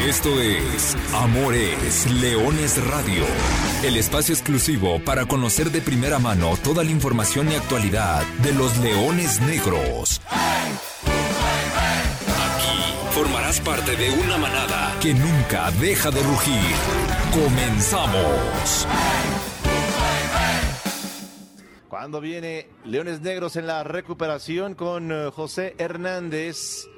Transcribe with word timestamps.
Esto 0.00 0.40
es 0.40 0.96
Amores 1.14 2.10
Leones 2.10 2.84
Radio, 2.86 3.24
el 3.84 3.96
espacio 3.96 4.34
exclusivo 4.34 4.98
para 5.04 5.26
conocer 5.26 5.70
de 5.70 5.80
primera 5.80 6.18
mano 6.18 6.56
toda 6.64 6.82
la 6.82 6.90
información 6.90 7.52
y 7.52 7.54
actualidad 7.54 8.24
de 8.42 8.52
los 8.54 8.76
leones 8.78 9.40
negros. 9.42 10.20
Aquí 11.06 12.94
formarás 13.12 13.60
parte 13.60 13.94
de 13.96 14.10
una 14.10 14.38
manada 14.38 14.96
que 15.00 15.14
nunca 15.14 15.70
deja 15.72 16.10
de 16.10 16.22
rugir. 16.22 16.74
Comenzamos. 17.32 18.88
Cuando 21.88 22.20
viene 22.20 22.66
Leones 22.84 23.20
Negros 23.20 23.54
en 23.56 23.66
la 23.68 23.84
recuperación 23.84 24.74
con 24.74 25.12
eh, 25.12 25.30
José 25.30 25.76
Hernández. 25.78 26.88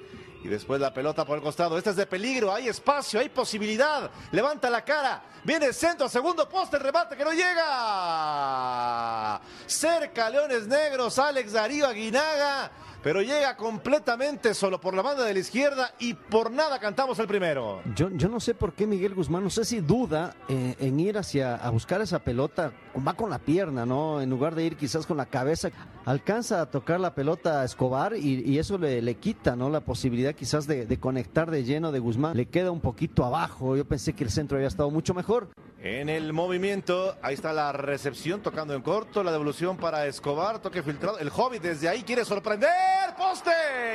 Y 0.45 0.49
después 0.49 0.79
la 0.79 0.93
pelota 0.93 1.25
por 1.25 1.39
el 1.39 1.43
costado. 1.43 1.79
Este 1.79 1.91
es 1.91 1.97
de 1.97 2.07
peligro. 2.07 2.53
Hay 2.53 2.69
espacio, 2.69 3.19
hay 3.19 3.31
posibilidad. 3.31 4.11
Levanta 4.31 4.69
la 4.69 4.85
cara. 4.85 5.23
Viene 5.43 5.67
el 5.67 5.75
centro, 5.75 6.07
segundo 6.07 6.47
poste, 6.49 6.79
remate 6.79 7.17
que 7.17 7.25
no 7.25 7.33
llega. 7.33 9.41
Cerca 9.67 10.29
Leones 10.29 10.67
Negros, 10.67 11.19
Alex 11.19 11.53
Darío 11.53 11.87
Aguinaga. 11.87 12.71
Pero 13.03 13.23
llega 13.23 13.57
completamente 13.57 14.55
solo 14.55 14.81
por 14.81 14.95
la 14.95 15.03
banda 15.03 15.25
de 15.25 15.35
la 15.35 15.41
izquierda 15.41 15.95
y 15.99 16.15
por 16.15 16.51
nada 16.51 16.79
cantamos 16.79 17.19
el 17.19 17.27
primero. 17.27 17.83
Yo, 17.95 18.11
yo 18.11 18.29
no 18.29 18.41
sé 18.41 18.55
por 18.55 18.75
qué 18.75 18.87
Miguel 18.87 19.15
Guzmán, 19.15 19.45
no 19.45 19.51
sé 19.51 19.67
si 19.67 19.81
duda 19.81 20.35
eh, 20.49 20.75
en 20.79 21.01
ir 21.01 21.19
hacia 21.19 21.57
a 21.57 21.69
buscar 21.69 22.01
esa 22.01 22.19
pelota, 22.19 22.73
va 23.07 23.15
con 23.15 23.31
la 23.31 23.39
pierna, 23.39 23.87
¿no? 23.87 24.21
En 24.21 24.31
lugar 24.31 24.55
de 24.55 24.65
ir 24.65 24.77
quizás 24.77 25.07
con 25.07 25.17
la 25.17 25.27
cabeza, 25.27 25.71
alcanza 26.05 26.61
a 26.61 26.67
tocar 26.67 27.01
la 27.01 27.15
pelota 27.15 27.61
a 27.61 27.65
Escobar 27.65 28.17
y, 28.17 28.59
eso 28.59 28.79
le, 28.79 29.03
le, 29.03 29.15
quita, 29.17 29.57
¿no? 29.57 29.71
La 29.71 29.81
posibilidad 29.81 30.35
quizás 30.35 30.67
de, 30.67 30.87
de 30.87 30.99
conectar 30.99 31.51
de 31.51 31.65
lleno 31.65 31.93
de 31.93 31.99
Guzmán. 31.99 32.37
Le 32.37 32.47
queda 32.47 32.71
un 32.71 32.81
poquito 32.81 33.25
abajo, 33.25 33.77
yo 33.77 33.85
pensé 33.85 34.13
que 34.13 34.25
el 34.25 34.31
centro 34.31 34.57
había 34.57 34.69
estado 34.69 34.91
mucho 34.91 35.15
mejor. 35.15 35.49
En 35.81 36.09
el 36.09 36.33
movimiento, 36.33 37.15
ahí 37.21 37.35
está 37.35 37.53
la 37.53 37.73
recepción 37.73 38.41
tocando 38.41 38.75
en 38.75 38.81
corto, 38.81 39.23
la 39.23 39.33
devolución 39.33 39.77
para 39.77 40.07
Escobar, 40.07 40.61
toque 40.61 40.83
filtrado. 40.83 41.19
El 41.19 41.29
Hobbit 41.29 41.63
desde 41.63 41.89
ahí 41.89 42.03
quiere 42.03 42.25
sorprender, 42.25 42.71
poste, 43.19 43.51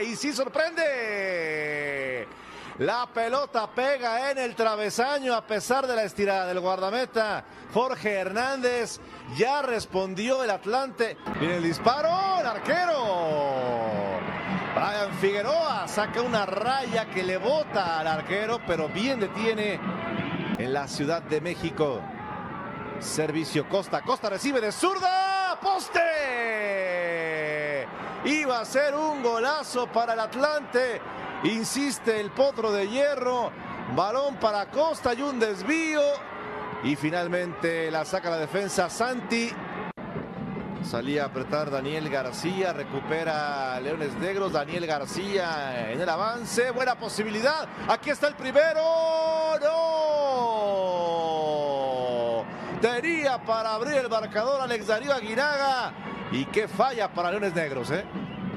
y 0.08 0.16
sí 0.16 0.32
sorprende. 0.32 2.28
La 2.80 3.08
pelota 3.14 3.70
pega 3.70 4.32
en 4.32 4.38
el 4.38 4.56
travesaño 4.56 5.36
a 5.36 5.46
pesar 5.46 5.86
de 5.86 5.98
la 5.98 6.04
estirada 6.04 6.48
del 6.48 6.62
guardameta. 6.62 7.44
Jorge 7.74 8.14
Hernández 8.14 9.02
ya 9.36 9.62
respondió 9.62 10.46
el 10.46 10.50
Atlante. 10.50 11.18
Viene 11.42 11.58
el 11.58 11.64
disparo, 11.64 12.40
el 12.40 12.48
arquero. 12.48 14.20
Brian 14.74 15.14
Figueroa 15.20 15.90
saca 15.90 16.22
una 16.22 16.46
raya 16.46 17.10
que 17.10 17.22
le 17.22 17.36
bota 17.36 18.00
al 18.00 18.08
arquero, 18.08 18.62
pero 18.66 18.88
bien 18.88 19.20
detiene 19.20 19.78
en 20.58 20.72
la 20.72 20.88
Ciudad 20.88 21.22
de 21.24 21.42
México. 21.42 22.00
Servicio 23.00 23.68
Costa. 23.68 24.02
Costa 24.04 24.30
recibe 24.30 24.62
de 24.62 24.72
zurda. 24.72 25.60
Poste. 25.62 26.00
Iba 28.24 28.62
a 28.62 28.66
ser 28.66 28.96
un 28.96 29.22
golazo 29.22 29.86
para 29.88 30.14
el 30.14 30.22
Atlante. 30.22 31.02
Insiste 31.44 32.20
el 32.20 32.32
potro 32.32 32.72
de 32.72 32.88
hierro. 32.90 33.52
Balón 33.96 34.36
para 34.36 34.66
Costa 34.68 35.14
y 35.14 35.22
un 35.22 35.40
desvío. 35.40 36.02
Y 36.84 36.96
finalmente 36.96 37.90
la 37.92 38.06
saca 38.06 38.30
la 38.30 38.38
defensa 38.38 38.90
Santi. 38.90 39.52
Salía 40.84 41.24
a 41.24 41.26
apretar 41.28 41.70
Daniel 41.70 42.10
García, 42.10 42.74
recupera 42.74 43.80
Leones 43.82 44.14
Negros, 44.16 44.54
Daniel 44.54 44.88
García 44.88 45.92
en 45.92 46.00
el 46.02 46.10
avance, 46.10 46.72
buena 46.72 46.96
posibilidad, 46.96 47.68
aquí 47.88 48.10
está 48.10 48.30
el 48.30 48.36
primero, 48.36 48.82
no, 49.62 50.40
para 53.46 53.74
abrir 53.74 53.98
el 53.98 54.10
marcador 54.10 54.62
Alex 54.62 54.88
Darío 54.88 55.14
Aguinaga 55.14 55.92
y 56.32 56.46
qué 56.46 56.68
falla 56.68 57.14
para 57.14 57.30
Leones 57.32 57.54
Negros, 57.54 57.92
¿eh? 57.92 58.06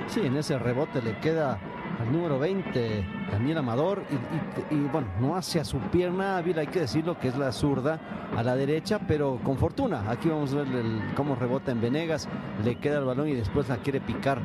Sí, 0.06 0.20
en 0.24 0.36
ese 0.36 0.58
rebote 0.58 1.02
le 1.02 1.18
queda 1.18 1.58
al 2.02 2.12
número 2.12 2.38
20, 2.38 3.04
Daniel 3.30 3.58
Amador, 3.58 4.02
y, 4.70 4.76
bueno, 4.76 5.06
no 5.20 5.36
hacia 5.36 5.64
su 5.64 5.78
pierna 5.78 6.36
hábil, 6.36 6.58
hay 6.58 6.66
que 6.66 6.80
decirlo 6.80 7.18
que 7.18 7.28
es 7.28 7.36
la 7.36 7.52
zurda 7.52 8.00
a 8.36 8.42
la 8.42 8.56
derecha, 8.56 8.98
pero 9.06 9.38
con 9.44 9.56
fortuna. 9.56 10.10
Aquí 10.10 10.28
vamos 10.28 10.52
a 10.52 10.56
ver 10.56 10.66
cómo 11.14 11.36
rebota 11.36 11.70
en 11.70 11.80
Venegas, 11.80 12.28
le 12.64 12.76
queda 12.76 12.98
el 12.98 13.04
balón 13.04 13.28
y 13.28 13.34
después 13.34 13.68
la 13.68 13.76
quiere 13.76 14.00
picar. 14.00 14.40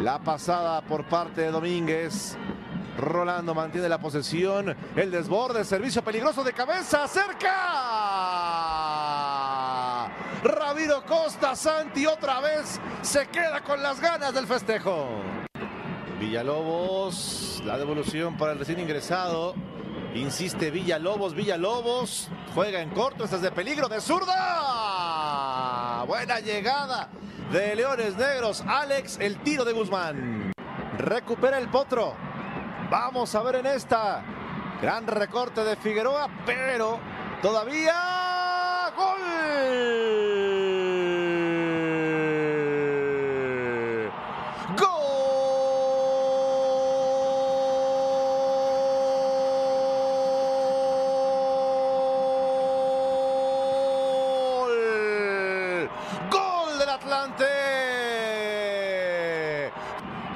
La 0.00 0.20
pasada 0.20 0.80
por 0.82 1.04
parte 1.04 1.40
de 1.42 1.50
Domínguez. 1.50 2.38
Rolando 2.96 3.54
mantiene 3.54 3.88
la 3.88 3.98
posesión. 3.98 4.76
El 4.96 5.10
desborde, 5.10 5.64
servicio 5.64 6.02
peligroso 6.02 6.42
de 6.44 6.52
cabeza. 6.52 7.06
¡Cerca! 7.06 7.48
Ramiro 10.42 11.04
Costa 11.04 11.54
Santi 11.56 12.06
otra 12.06 12.40
vez 12.40 12.80
se 13.02 13.26
queda 13.28 13.60
con 13.62 13.82
las 13.82 14.00
ganas 14.00 14.32
del 14.34 14.46
festejo. 14.46 15.08
Villalobos, 16.18 17.62
la 17.64 17.78
devolución 17.78 18.36
para 18.36 18.52
el 18.52 18.58
recién 18.58 18.80
ingresado. 18.80 19.54
Insiste 20.14 20.70
Villalobos, 20.70 21.34
Villalobos. 21.34 22.28
Juega 22.54 22.80
en 22.80 22.90
corto, 22.90 23.24
esta 23.24 23.36
es 23.36 23.42
de 23.42 23.52
peligro, 23.52 23.88
de 23.88 24.00
zurda. 24.00 26.04
Buena 26.06 26.40
llegada 26.40 27.10
de 27.52 27.76
Leones 27.76 28.16
Negros. 28.16 28.64
Alex, 28.66 29.18
el 29.20 29.36
tiro 29.42 29.64
de 29.64 29.72
Guzmán. 29.72 30.52
Recupera 30.98 31.58
el 31.58 31.68
potro. 31.68 32.14
Vamos 32.90 33.34
a 33.34 33.42
ver 33.42 33.56
en 33.56 33.66
esta. 33.66 34.24
Gran 34.82 35.06
recorte 35.06 35.64
de 35.64 35.76
Figueroa, 35.76 36.28
pero 36.46 36.98
todavía 37.42 38.17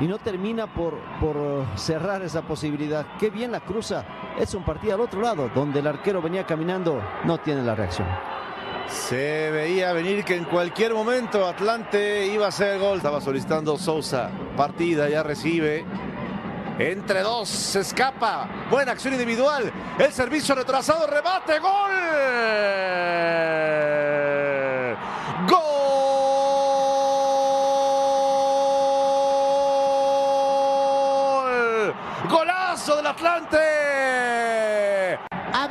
y 0.01 0.07
no 0.07 0.19
termina 0.19 0.67
por, 0.67 0.99
por 1.21 1.65
cerrar 1.77 2.23
esa 2.23 2.43
posibilidad. 2.43 3.07
Qué 3.19 3.31
bien 3.31 3.53
la 3.53 3.61
cruza. 3.61 4.05
Es 4.39 4.55
un 4.55 4.65
partido 4.65 4.95
al 4.95 5.01
otro 5.01 5.21
lado, 5.21 5.51
donde 5.55 5.81
el 5.81 5.87
arquero 5.87 6.23
venía 6.23 6.47
caminando, 6.47 7.03
no 7.25 7.39
tiene 7.39 7.63
la 7.63 7.75
reacción. 7.75 8.09
Se 8.89 9.51
veía 9.51 9.93
venir 9.93 10.25
que 10.25 10.37
en 10.37 10.45
cualquier 10.45 10.93
momento 10.93 11.47
Atlante 11.47 12.27
iba 12.27 12.47
a 12.47 12.49
hacer 12.49 12.79
gol. 12.79 12.99
Estaba 12.99 13.21
solicitando 13.21 13.79
Sousa. 13.79 14.31
Partida, 14.57 15.09
ya 15.09 15.23
recibe. 15.23 15.85
Entre 16.79 17.21
dos, 17.21 17.49
se 17.49 17.81
escapa. 17.81 18.49
Buena 18.71 18.93
acción 18.93 19.15
individual. 19.15 19.73
El 19.99 20.13
servicio 20.13 20.55
retrasado, 20.55 21.07
rebate, 21.07 21.59
gol. 21.59 21.71
Gol. 21.71 23.02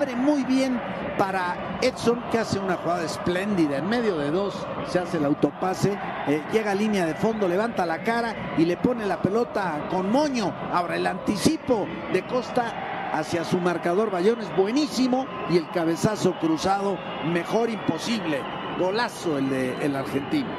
Abre 0.01 0.16
muy 0.16 0.44
bien 0.45 0.81
para 1.16 1.78
Edson, 1.79 2.23
que 2.31 2.39
hace 2.39 2.57
una 2.57 2.75
jugada 2.78 3.03
espléndida. 3.03 3.78
En 3.78 3.88
medio 3.88 4.17
de 4.17 4.31
dos 4.31 4.56
se 4.88 4.97
hace 4.97 5.17
el 5.17 5.25
autopase, 5.25 5.95
eh, 6.25 6.41
llega 6.51 6.72
a 6.72 6.73
línea 6.73 7.06
de 7.06 7.13
fondo, 7.13 7.47
levanta 7.47 7.85
la 7.85 8.01
cara 8.01 8.56
y 8.57 8.66
le 8.66 8.78
pone 8.78 9.06
la 9.06 9.22
pelota 9.22 9.89
con 9.91 10.12
moño. 10.12 10.51
Ahora 10.73 10.95
el 10.95 11.06
anticipo 11.06 11.88
de 12.12 12.25
Costa 12.25 13.12
hacia 13.13 13.44
su 13.44 13.59
marcador 13.59 14.09
Bayón 14.09 14.42
es 14.42 14.56
buenísimo 14.56 15.27
y 15.51 15.57
el 15.57 15.69
cabezazo 15.69 16.33
cruzado 16.39 16.98
mejor 17.25 17.69
imposible. 17.69 18.42
Golazo 18.80 19.38
el 19.38 19.51
de 19.51 19.86
el 19.86 19.95
argentino. 19.95 20.50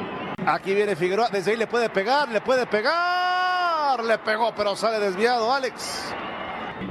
Aquí 0.47 0.73
viene 0.73 0.95
Figueroa, 0.95 1.31
desde 1.31 1.51
ahí 1.51 1.57
le 1.57 1.67
puede 1.67 1.91
pegar, 1.91 2.29
le 2.29 2.43
puede 2.43 2.65
pegar, 2.67 4.05
le 4.05 4.19
pegó, 4.19 4.55
pero 4.55 4.77
sale 4.77 5.01
desviado 5.01 5.53
Alex 5.53 6.15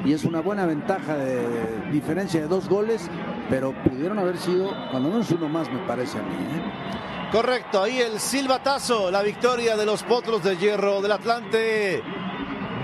y 0.03 0.13
es 0.13 0.23
una 0.23 0.41
buena 0.41 0.65
ventaja 0.65 1.15
de 1.15 1.91
diferencia 1.91 2.41
de 2.41 2.47
dos 2.47 2.67
goles, 2.67 3.09
pero 3.49 3.73
pudieron 3.83 4.19
haber 4.19 4.37
sido, 4.37 4.73
cuando 4.91 5.09
no 5.09 5.21
es 5.21 5.31
uno 5.31 5.47
más, 5.49 5.71
me 5.71 5.79
parece 5.79 6.17
a 6.17 6.21
mí. 6.21 6.33
¿eh? 6.33 7.29
Correcto, 7.31 7.81
ahí 7.81 7.99
el 7.99 8.19
silbatazo, 8.19 9.09
la 9.09 9.21
victoria 9.21 9.77
de 9.77 9.85
los 9.85 10.03
Potros 10.03 10.43
de 10.43 10.57
Hierro 10.57 11.01
del 11.01 11.13
Atlante. 11.13 12.03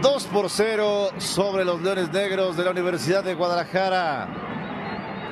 2 0.01 0.24
por 0.25 0.50
0 0.50 1.09
sobre 1.18 1.65
los 1.65 1.81
Leones 1.81 2.12
Negros 2.13 2.56
de 2.56 2.63
la 2.63 2.71
Universidad 2.71 3.24
de 3.24 3.33
Guadalajara. 3.33 4.27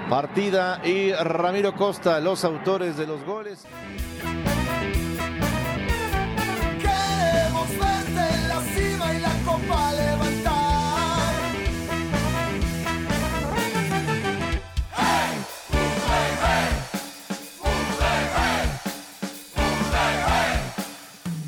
Partida 0.09 0.81
y 0.83 1.13
Ramiro 1.13 1.75
Costa, 1.75 2.19
los 2.19 2.43
autores 2.43 2.97
de 2.97 3.07
los 3.07 3.23
goles. 3.23 3.65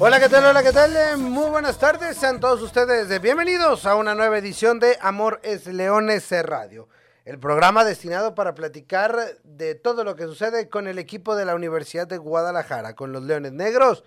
Hola, 0.08 0.22
¿qué 0.22 0.30
tal? 0.30 0.46
Hola, 0.46 0.64
¿qué 0.64 0.72
tal? 0.72 1.18
Muy 1.18 1.50
buenas 1.50 1.78
tardes, 1.80 2.16
sean 2.16 2.40
todos 2.40 2.62
ustedes 2.62 3.22
bienvenidos 3.22 3.86
a 3.86 3.96
una 3.96 4.16
nueva 4.16 4.38
edición 4.38 4.80
de 4.80 4.98
Amor 5.02 5.42
es 5.44 5.68
Leones 5.68 6.32
Radio, 6.44 6.88
el 7.26 7.38
programa 7.40 7.84
destinado 7.84 8.34
para 8.34 8.56
platicar 8.56 9.38
de 9.44 9.76
todo 9.76 10.06
lo 10.06 10.16
que 10.16 10.24
sucede 10.24 10.70
con 10.70 10.88
el 10.88 10.98
equipo 10.98 11.36
de 11.36 11.44
la 11.44 11.56
Universidad 11.56 12.08
de 12.08 12.18
Guadalajara, 12.18 12.96
con 12.96 13.12
los 13.12 13.24
Leones 13.24 13.52
Negros, 13.52 14.06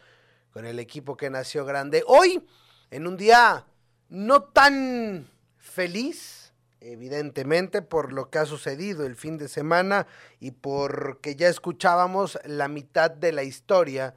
con 0.55 0.64
el 0.64 0.79
equipo 0.79 1.19
que 1.19 1.29
nació 1.29 1.67
grande. 1.67 2.03
Hoy, 2.06 2.46
en 2.91 3.06
un 3.06 3.19
día 3.19 3.67
no 4.08 4.44
tan 4.44 5.29
feliz, 5.58 6.55
evidentemente, 6.81 7.82
por 7.82 8.14
lo 8.14 8.31
que 8.31 8.38
ha 8.38 8.46
sucedido 8.46 9.05
el 9.05 9.17
fin 9.17 9.37
de 9.37 9.49
semana 9.49 10.06
y 10.38 10.53
porque 10.53 11.37
ya 11.37 11.49
escuchábamos 11.49 12.38
la 12.46 12.69
mitad 12.69 13.11
de 13.11 13.32
la 13.32 13.43
historia 13.43 14.14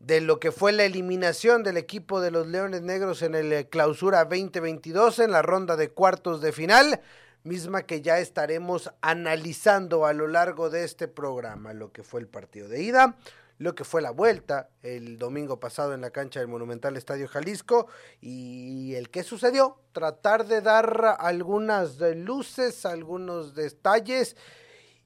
de 0.00 0.20
lo 0.20 0.38
que 0.38 0.52
fue 0.52 0.72
la 0.72 0.84
eliminación 0.84 1.62
del 1.62 1.76
equipo 1.76 2.20
de 2.20 2.30
los 2.30 2.46
Leones 2.46 2.82
Negros 2.82 3.22
en 3.22 3.34
el 3.34 3.52
eh, 3.52 3.68
clausura 3.68 4.24
2022 4.24 5.18
en 5.18 5.32
la 5.32 5.42
ronda 5.42 5.76
de 5.76 5.90
cuartos 5.90 6.40
de 6.40 6.52
final, 6.52 7.00
misma 7.42 7.82
que 7.82 8.00
ya 8.00 8.18
estaremos 8.18 8.92
analizando 9.00 10.06
a 10.06 10.12
lo 10.12 10.28
largo 10.28 10.70
de 10.70 10.84
este 10.84 11.08
programa, 11.08 11.72
lo 11.72 11.92
que 11.92 12.02
fue 12.02 12.20
el 12.20 12.28
partido 12.28 12.68
de 12.68 12.82
ida, 12.82 13.16
lo 13.58 13.74
que 13.74 13.84
fue 13.84 14.00
la 14.00 14.12
vuelta 14.12 14.70
el 14.82 15.18
domingo 15.18 15.58
pasado 15.58 15.92
en 15.92 16.00
la 16.00 16.10
cancha 16.10 16.38
del 16.38 16.48
Monumental 16.48 16.96
Estadio 16.96 17.26
Jalisco 17.26 17.88
y 18.20 18.94
el 18.94 19.10
que 19.10 19.24
sucedió, 19.24 19.80
tratar 19.92 20.46
de 20.46 20.60
dar 20.60 21.16
algunas 21.18 21.98
luces, 21.98 22.86
algunos 22.86 23.56
detalles 23.56 24.36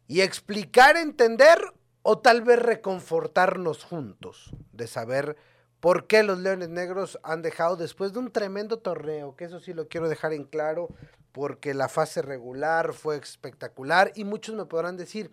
y 0.07 0.21
explicar, 0.21 0.99
entender 0.99 1.59
o 2.03 2.19
tal 2.19 2.43
vez 2.43 2.59
reconfortarnos 2.59 3.85
juntos 3.85 4.51
de 4.73 4.87
saber 4.87 5.37
por 5.81 6.07
qué 6.07 6.23
los 6.23 6.39
Leones 6.39 6.69
Negros 6.69 7.19
han 7.23 7.43
dejado 7.43 7.77
después 7.77 8.13
de 8.13 8.21
un 8.21 8.31
tremendo 8.31 8.79
torneo, 8.79 9.35
que 9.35 9.45
eso 9.45 9.61
sí 9.61 9.73
lo 9.73 9.89
quiero 9.89 10.09
dejar 10.09 10.33
en 10.33 10.45
claro, 10.45 10.89
porque 11.33 11.75
la 11.75 11.89
fase 11.89 12.23
regular 12.23 12.93
fue 12.93 13.17
espectacular 13.17 14.13
y 14.15 14.25
muchos 14.25 14.55
me 14.55 14.67
podrán 14.67 14.97
decir, 14.97 15.31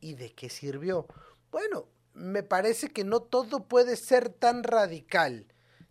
¿y 0.00 0.14
de 0.14 0.32
qué 0.32 0.48
sirvió? 0.48 1.06
Bueno, 1.50 1.86
me 2.14 2.42
parece 2.42 2.88
que 2.88 3.04
no 3.04 3.20
todo 3.20 3.64
puede 3.64 3.96
ser 3.96 4.28
tan 4.30 4.62
radical, 4.64 5.46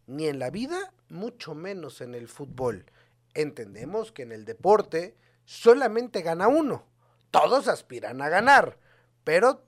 ni 0.08 0.28
en 0.28 0.40
la 0.40 0.50
vida, 0.50 0.94
mucho 1.10 1.54
menos 1.54 2.02
en 2.02 2.16
el 2.16 2.28
fútbol. 2.28 2.86
Entendemos 3.34 4.12
que 4.12 4.24
en 4.24 4.32
el 4.32 4.46
deporte 4.46 5.16
solamente 5.46 6.22
gana 6.22 6.48
uno, 6.48 6.86
todos 7.32 7.68
aspiran 7.68 8.22
a 8.22 8.30
ganar, 8.30 8.78
pero 9.24 9.64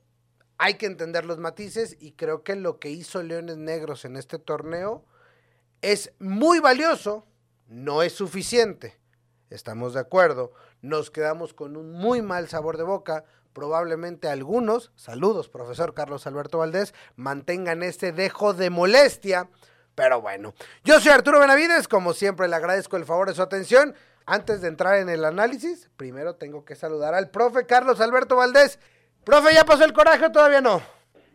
hay 0.58 0.76
que 0.76 0.86
entender 0.86 1.26
los 1.26 1.38
matices 1.38 1.98
y 2.00 2.14
creo 2.14 2.44
que 2.44 2.56
lo 2.56 2.80
que 2.80 2.90
hizo 2.90 3.22
Leones 3.24 3.58
Negros 3.58 4.06
en 4.06 4.16
este 4.16 4.40
torneo 4.40 5.06
es 5.82 6.14
muy 6.20 6.60
valioso, 6.60 7.26
no 7.68 8.02
es 8.02 8.14
suficiente. 8.14 8.98
Estamos 9.50 9.94
de 9.94 10.00
acuerdo, 10.00 10.52
nos 10.82 11.12
quedamos 11.12 11.54
con 11.54 11.78
un 11.78 11.92
muy 11.92 12.22
mal 12.22 12.48
sabor 12.48 12.78
de 12.78 12.84
boca. 12.84 13.26
Probablemente 13.54 14.28
algunos, 14.28 14.92
saludos 14.96 15.50
profesor 15.50 15.94
Carlos 15.94 16.28
Alberto 16.28 16.58
Valdés, 16.58 16.94
mantengan 17.16 17.84
este 17.84 18.12
dejo 18.12 18.54
de 18.54 18.70
molestia. 18.70 19.50
Pero 19.94 20.22
bueno, 20.22 20.54
yo 20.84 21.00
soy 21.00 21.12
Arturo 21.12 21.40
Benavides, 21.40 21.88
como 21.88 22.14
siempre 22.14 22.48
le 22.48 22.56
agradezco 22.56 22.98
el 22.98 23.06
favor 23.06 23.30
de 23.30 23.36
su 23.36 23.42
atención. 23.42 23.96
Antes 24.26 24.62
de 24.62 24.68
entrar 24.68 24.98
en 24.98 25.08
el 25.08 25.24
análisis, 25.24 25.90
primero 25.96 26.36
tengo 26.36 26.66
que 26.66 26.76
saludar 26.76 27.14
al 27.14 27.30
profe 27.30 27.66
Carlos 27.66 28.02
Alberto 28.02 28.36
Valdés. 28.36 28.80
Profe, 29.26 29.56
¿ya 29.56 29.66
pasó 29.66 29.84
el 29.84 29.94
coraje 29.94 30.28
o 30.28 30.32
todavía 30.32 30.62
no? 30.62 30.84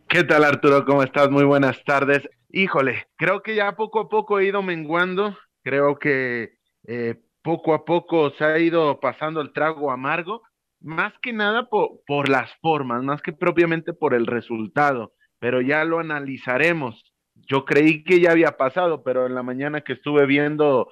¿Qué 0.07 0.23
tal 0.23 0.45
Arturo? 0.45 0.85
¿Cómo 0.85 1.03
estás? 1.03 1.29
Muy 1.29 1.43
buenas 1.43 1.83
tardes. 1.83 2.21
Híjole, 2.49 3.07
creo 3.17 3.41
que 3.43 3.53
ya 3.53 3.75
poco 3.75 3.99
a 3.99 4.07
poco 4.07 4.39
he 4.39 4.45
ido 4.45 4.61
menguando. 4.61 5.37
Creo 5.61 5.99
que 5.99 6.53
eh, 6.87 7.15
poco 7.41 7.73
a 7.73 7.83
poco 7.83 8.29
se 8.31 8.45
ha 8.45 8.57
ido 8.59 9.01
pasando 9.01 9.41
el 9.41 9.51
trago 9.51 9.91
amargo, 9.91 10.41
más 10.79 11.11
que 11.21 11.33
nada 11.33 11.67
por, 11.67 11.99
por 12.07 12.29
las 12.29 12.49
formas, 12.61 13.03
más 13.03 13.21
que 13.21 13.33
propiamente 13.33 13.91
por 13.91 14.13
el 14.13 14.25
resultado, 14.25 15.11
pero 15.39 15.59
ya 15.59 15.83
lo 15.83 15.99
analizaremos. 15.99 17.13
Yo 17.35 17.65
creí 17.65 18.05
que 18.05 18.21
ya 18.21 18.31
había 18.31 18.55
pasado, 18.55 19.03
pero 19.03 19.25
en 19.25 19.35
la 19.35 19.43
mañana 19.43 19.81
que 19.81 19.93
estuve 19.93 20.25
viendo 20.25 20.89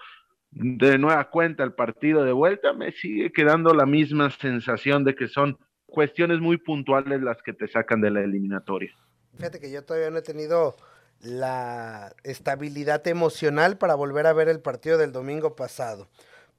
de 0.52 0.98
nueva 0.98 1.30
cuenta 1.30 1.64
el 1.64 1.74
partido 1.74 2.26
de 2.26 2.34
vuelta, 2.34 2.74
me 2.74 2.92
sigue 2.92 3.32
quedando 3.32 3.74
la 3.74 3.86
misma 3.86 4.32
sensación 4.32 5.06
de 5.06 5.16
que 5.16 5.30
son 5.30 5.58
cuestiones 5.90 6.40
muy 6.40 6.58
puntuales 6.58 7.22
las 7.22 7.42
que 7.42 7.54
te 7.54 7.68
sacan 7.68 8.02
de 8.02 8.12
la 8.12 8.22
eliminatoria. 8.22 8.96
Fíjate 9.36 9.60
que 9.60 9.72
yo 9.72 9.84
todavía 9.84 10.10
no 10.10 10.20
he 10.20 10.24
tenido 10.24 10.76
la 11.22 12.16
estabilidad 12.24 13.06
emocional 13.08 13.78
para 13.78 13.96
volver 13.96 14.28
a 14.28 14.34
ver 14.34 14.50
el 14.50 14.62
partido 14.62 14.98
del 14.98 15.12
domingo 15.12 15.56
pasado. 15.56 16.08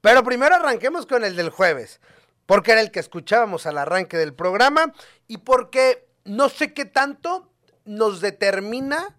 Pero 0.01 0.23
primero 0.23 0.55
arranquemos 0.55 1.05
con 1.05 1.23
el 1.23 1.35
del 1.35 1.49
jueves, 1.49 1.99
porque 2.45 2.71
era 2.71 2.81
el 2.81 2.91
que 2.91 2.99
escuchábamos 2.99 3.65
al 3.65 3.77
arranque 3.77 4.17
del 4.17 4.33
programa 4.33 4.93
y 5.27 5.37
porque 5.39 6.07
no 6.25 6.49
sé 6.49 6.73
qué 6.73 6.85
tanto 6.85 7.51
nos 7.85 8.21
determina 8.21 9.17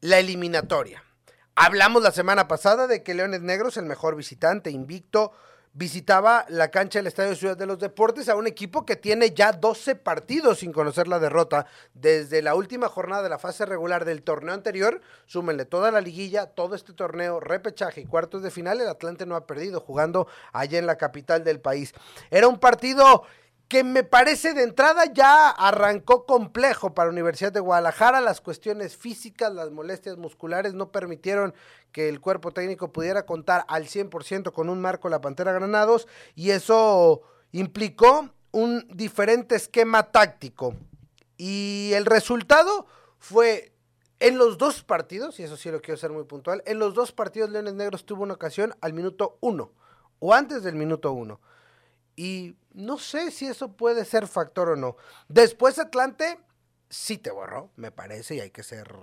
la 0.00 0.18
eliminatoria. 0.18 1.04
Hablamos 1.54 2.02
la 2.02 2.12
semana 2.12 2.48
pasada 2.48 2.86
de 2.86 3.02
que 3.02 3.14
Leones 3.14 3.42
Negros, 3.42 3.76
el 3.76 3.84
mejor 3.84 4.16
visitante, 4.16 4.70
invicto, 4.70 5.32
visitaba 5.74 6.44
la 6.48 6.70
cancha 6.70 6.98
del 6.98 7.06
Estadio 7.06 7.34
Ciudad 7.34 7.56
de 7.56 7.66
los 7.66 7.78
Deportes 7.78 8.28
a 8.28 8.36
un 8.36 8.46
equipo 8.46 8.84
que 8.84 8.96
tiene 8.96 9.30
ya 9.30 9.52
12 9.52 9.96
partidos 9.96 10.58
sin 10.58 10.72
conocer 10.72 11.08
la 11.08 11.18
derrota 11.18 11.66
desde 11.94 12.42
la 12.42 12.54
última 12.54 12.88
jornada 12.88 13.22
de 13.22 13.30
la 13.30 13.38
fase 13.38 13.64
regular 13.64 14.04
del 14.04 14.22
torneo 14.22 14.54
anterior. 14.54 15.00
Súmenle 15.26 15.64
toda 15.64 15.90
la 15.90 16.00
liguilla, 16.00 16.46
todo 16.46 16.74
este 16.74 16.92
torneo, 16.92 17.40
repechaje 17.40 18.02
y 18.02 18.06
cuartos 18.06 18.42
de 18.42 18.50
final, 18.50 18.80
el 18.80 18.88
Atlante 18.88 19.24
no 19.24 19.34
ha 19.34 19.46
perdido 19.46 19.80
jugando 19.80 20.26
allá 20.52 20.78
en 20.78 20.86
la 20.86 20.96
capital 20.96 21.42
del 21.42 21.60
país. 21.60 21.94
Era 22.30 22.48
un 22.48 22.58
partido 22.58 23.24
que 23.72 23.84
me 23.84 24.04
parece 24.04 24.52
de 24.52 24.64
entrada 24.64 25.06
ya 25.14 25.48
arrancó 25.48 26.26
complejo 26.26 26.92
para 26.92 27.08
Universidad 27.08 27.52
de 27.52 27.60
Guadalajara. 27.60 28.20
Las 28.20 28.42
cuestiones 28.42 28.98
físicas, 28.98 29.50
las 29.50 29.70
molestias 29.70 30.18
musculares 30.18 30.74
no 30.74 30.92
permitieron 30.92 31.54
que 31.90 32.10
el 32.10 32.20
cuerpo 32.20 32.50
técnico 32.50 32.92
pudiera 32.92 33.24
contar 33.24 33.64
al 33.68 33.86
100% 33.86 34.52
con 34.52 34.68
un 34.68 34.82
marco 34.82 35.08
la 35.08 35.22
Pantera 35.22 35.52
Granados 35.52 36.06
y 36.34 36.50
eso 36.50 37.22
implicó 37.52 38.28
un 38.50 38.86
diferente 38.92 39.54
esquema 39.54 40.02
táctico. 40.02 40.74
Y 41.38 41.92
el 41.94 42.04
resultado 42.04 42.84
fue 43.18 43.72
en 44.20 44.36
los 44.36 44.58
dos 44.58 44.82
partidos, 44.82 45.40
y 45.40 45.44
eso 45.44 45.56
sí 45.56 45.70
lo 45.70 45.80
quiero 45.80 45.96
ser 45.96 46.10
muy 46.10 46.24
puntual, 46.24 46.62
en 46.66 46.78
los 46.78 46.92
dos 46.92 47.12
partidos 47.12 47.48
Leones 47.48 47.72
Negros 47.72 48.04
tuvo 48.04 48.24
una 48.24 48.34
ocasión 48.34 48.74
al 48.82 48.92
minuto 48.92 49.38
uno 49.40 49.72
o 50.18 50.34
antes 50.34 50.62
del 50.62 50.74
minuto 50.74 51.10
uno. 51.12 51.40
Y 52.16 52.56
no 52.72 52.98
sé 52.98 53.30
si 53.30 53.46
eso 53.46 53.72
puede 53.72 54.04
ser 54.04 54.26
factor 54.26 54.70
o 54.70 54.76
no. 54.76 54.96
Después 55.28 55.78
Atlante 55.78 56.38
sí 56.88 57.18
te 57.18 57.30
borró, 57.30 57.70
me 57.76 57.90
parece, 57.90 58.36
y 58.36 58.40
hay 58.40 58.50
que 58.50 58.62
ser 58.62 58.94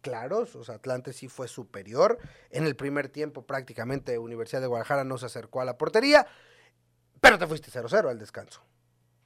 claros. 0.00 0.56
O 0.56 0.64
sea, 0.64 0.74
Atlante 0.74 1.12
sí 1.12 1.28
fue 1.28 1.48
superior. 1.48 2.18
En 2.50 2.66
el 2.66 2.76
primer 2.76 3.08
tiempo 3.08 3.46
prácticamente 3.46 4.18
Universidad 4.18 4.60
de 4.60 4.66
Guadalajara 4.66 5.04
no 5.04 5.16
se 5.16 5.26
acercó 5.26 5.60
a 5.60 5.64
la 5.64 5.78
portería, 5.78 6.26
pero 7.20 7.38
te 7.38 7.46
fuiste 7.46 7.70
0-0 7.70 8.10
al 8.10 8.18
descanso. 8.18 8.62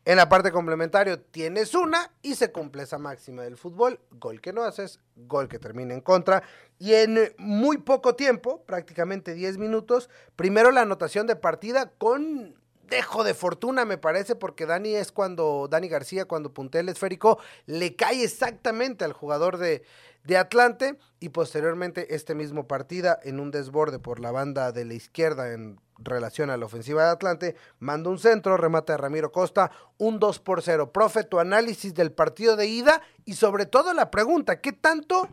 En 0.05 0.19
la 0.19 0.29
parte 0.29 0.53
complementaria 0.53 1.21
tienes 1.21 1.75
una 1.75 2.13
y 2.23 2.37
se 2.37 2.53
cumple 2.53 2.85
esa 2.85 2.97
máxima 2.97 3.43
del 3.43 3.57
fútbol. 3.57 3.99
Gol 4.13 4.41
que 4.41 4.53
no 4.53 4.63
haces, 4.63 5.01
gol 5.17 5.49
que 5.49 5.59
termina 5.59 5.95
en 5.95 6.01
contra. 6.01 6.45
Y 6.79 6.95
en 6.95 7.35
muy 7.39 7.79
poco 7.79 8.15
tiempo, 8.15 8.63
prácticamente 8.67 9.35
10 9.35 9.59
minutos, 9.59 10.09
primero 10.37 10.71
la 10.71 10.83
anotación 10.83 11.27
de 11.27 11.35
partida 11.35 11.91
con 11.99 12.55
dejo 12.89 13.25
de 13.25 13.35
fortuna, 13.35 13.85
me 13.85 13.99
parece, 13.99 14.37
porque 14.37 14.67
Dani 14.67 14.95
es 14.95 15.13
cuando, 15.13 15.69
Dani 15.71 15.89
García, 15.89 16.27
cuando 16.27 16.53
puntea 16.53 16.81
el 16.81 16.89
esférico, 16.89 17.39
le 17.67 17.97
cae 17.97 18.23
exactamente 18.23 19.05
al 19.05 19.13
jugador 19.13 19.59
de, 19.59 19.83
de 20.25 20.37
Atlante 20.37 20.99
y 21.21 21.31
posteriormente 21.31 22.15
este 22.15 22.35
mismo 22.35 22.67
partida 22.67 23.19
en 23.23 23.41
un 23.41 23.51
desborde 23.51 23.99
por 23.99 24.21
la 24.21 24.33
banda 24.33 24.73
de 24.73 24.85
la 24.85 24.95
izquierda 24.95 25.53
en 25.53 25.81
relación 25.99 26.51
a 26.51 26.57
la 26.57 26.67
ofensiva 26.67 27.05
de 27.05 27.11
Atlante, 27.11 27.57
manda 27.79 28.11
un 28.11 28.19
centro, 28.19 28.57
remata 28.57 28.95
a 28.95 28.97
Ramiro 28.99 29.33
Costa, 29.33 29.71
un 29.99 30.19
2 30.19 30.41
por 30.41 30.63
0. 30.63 30.93
Profe, 30.93 31.25
tu 31.25 31.39
análisis 31.39 31.95
del 31.95 32.13
partido 32.13 32.57
de 32.57 32.67
ida 32.67 33.01
y 33.25 33.35
sobre 33.35 33.67
todo 33.67 33.95
la 33.95 34.11
pregunta, 34.11 34.61
¿qué 34.61 34.73
tanto 34.73 35.29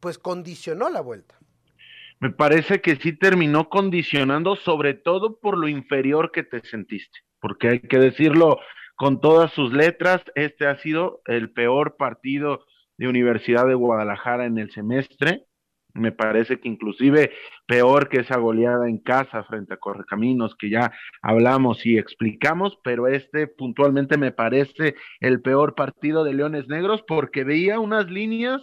pues 0.00 0.18
condicionó 0.18 0.88
la 0.88 1.00
vuelta? 1.00 1.38
Me 2.22 2.30
parece 2.30 2.80
que 2.80 2.94
sí 2.94 3.18
terminó 3.18 3.68
condicionando, 3.68 4.54
sobre 4.54 4.94
todo 4.94 5.40
por 5.40 5.58
lo 5.58 5.66
inferior 5.66 6.30
que 6.30 6.44
te 6.44 6.60
sentiste, 6.60 7.18
porque 7.40 7.68
hay 7.68 7.80
que 7.80 7.98
decirlo 7.98 8.60
con 8.94 9.20
todas 9.20 9.52
sus 9.54 9.72
letras, 9.72 10.22
este 10.36 10.68
ha 10.68 10.78
sido 10.78 11.20
el 11.26 11.50
peor 11.50 11.96
partido 11.96 12.64
de 12.96 13.08
Universidad 13.08 13.66
de 13.66 13.74
Guadalajara 13.74 14.46
en 14.46 14.56
el 14.58 14.70
semestre, 14.70 15.46
me 15.94 16.12
parece 16.12 16.60
que 16.60 16.68
inclusive 16.68 17.32
peor 17.66 18.08
que 18.08 18.20
esa 18.20 18.38
goleada 18.38 18.88
en 18.88 18.98
casa 18.98 19.42
frente 19.42 19.74
a 19.74 19.78
Correcaminos 19.78 20.54
que 20.56 20.70
ya 20.70 20.92
hablamos 21.22 21.84
y 21.84 21.98
explicamos, 21.98 22.78
pero 22.84 23.08
este 23.08 23.48
puntualmente 23.48 24.16
me 24.16 24.30
parece 24.30 24.94
el 25.18 25.42
peor 25.42 25.74
partido 25.74 26.22
de 26.22 26.34
Leones 26.34 26.68
Negros 26.68 27.02
porque 27.02 27.42
veía 27.42 27.80
unas 27.80 28.08
líneas 28.08 28.62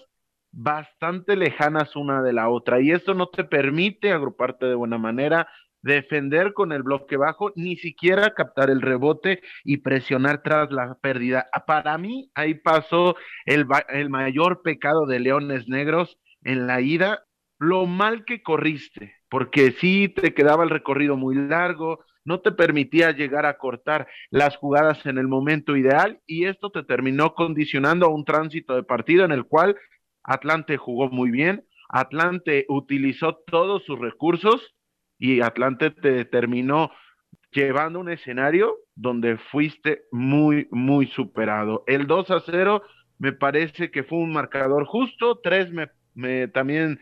bastante 0.51 1.35
lejanas 1.35 1.95
una 1.95 2.21
de 2.21 2.33
la 2.33 2.49
otra 2.49 2.81
y 2.81 2.91
esto 2.91 3.13
no 3.13 3.27
te 3.27 3.43
permite 3.43 4.11
agruparte 4.11 4.65
de 4.65 4.75
buena 4.75 4.97
manera, 4.97 5.47
defender 5.81 6.53
con 6.53 6.71
el 6.71 6.83
bloque 6.83 7.17
bajo, 7.17 7.51
ni 7.55 7.77
siquiera 7.77 8.33
captar 8.33 8.69
el 8.69 8.81
rebote 8.81 9.41
y 9.63 9.77
presionar 9.77 10.41
tras 10.43 10.71
la 10.71 10.97
pérdida. 11.01 11.47
Para 11.65 11.97
mí, 11.97 12.31
ahí 12.35 12.55
pasó 12.55 13.15
el, 13.45 13.65
el 13.89 14.09
mayor 14.09 14.61
pecado 14.61 15.05
de 15.05 15.19
Leones 15.19 15.67
Negros 15.69 16.17
en 16.43 16.67
la 16.67 16.81
ida, 16.81 17.23
lo 17.59 17.85
mal 17.85 18.25
que 18.25 18.41
corriste, 18.41 19.15
porque 19.29 19.71
sí 19.71 20.09
te 20.09 20.33
quedaba 20.33 20.63
el 20.63 20.69
recorrido 20.69 21.17
muy 21.17 21.35
largo, 21.35 21.99
no 22.25 22.41
te 22.41 22.51
permitía 22.51 23.11
llegar 23.11 23.45
a 23.45 23.57
cortar 23.57 24.07
las 24.29 24.55
jugadas 24.57 25.05
en 25.05 25.17
el 25.17 25.27
momento 25.27 25.75
ideal 25.75 26.21
y 26.27 26.45
esto 26.45 26.69
te 26.69 26.83
terminó 26.83 27.33
condicionando 27.33 28.05
a 28.05 28.13
un 28.13 28.23
tránsito 28.23 28.75
de 28.75 28.83
partido 28.83 29.25
en 29.25 29.31
el 29.31 29.45
cual 29.45 29.75
Atlante 30.29 30.77
jugó 30.77 31.09
muy 31.09 31.31
bien, 31.31 31.65
Atlante 31.89 32.65
utilizó 32.69 33.37
todos 33.47 33.83
sus 33.85 33.97
recursos 33.97 34.75
y 35.17 35.41
Atlante 35.41 35.89
te 35.89 36.23
terminó 36.23 36.91
llevando 37.51 37.99
un 37.99 38.09
escenario 38.09 38.75
donde 38.93 39.39
fuiste 39.39 40.03
muy, 40.11 40.67
muy 40.69 41.07
superado. 41.07 41.83
El 41.87 42.05
2 42.05 42.29
a 42.29 42.41
0 42.41 42.83
me 43.17 43.31
parece 43.31 43.89
que 43.89 44.03
fue 44.03 44.19
un 44.19 44.31
marcador 44.31 44.85
justo, 44.85 45.39
3 45.39 45.71
me, 45.71 45.89
me 46.13 46.47
también 46.47 46.99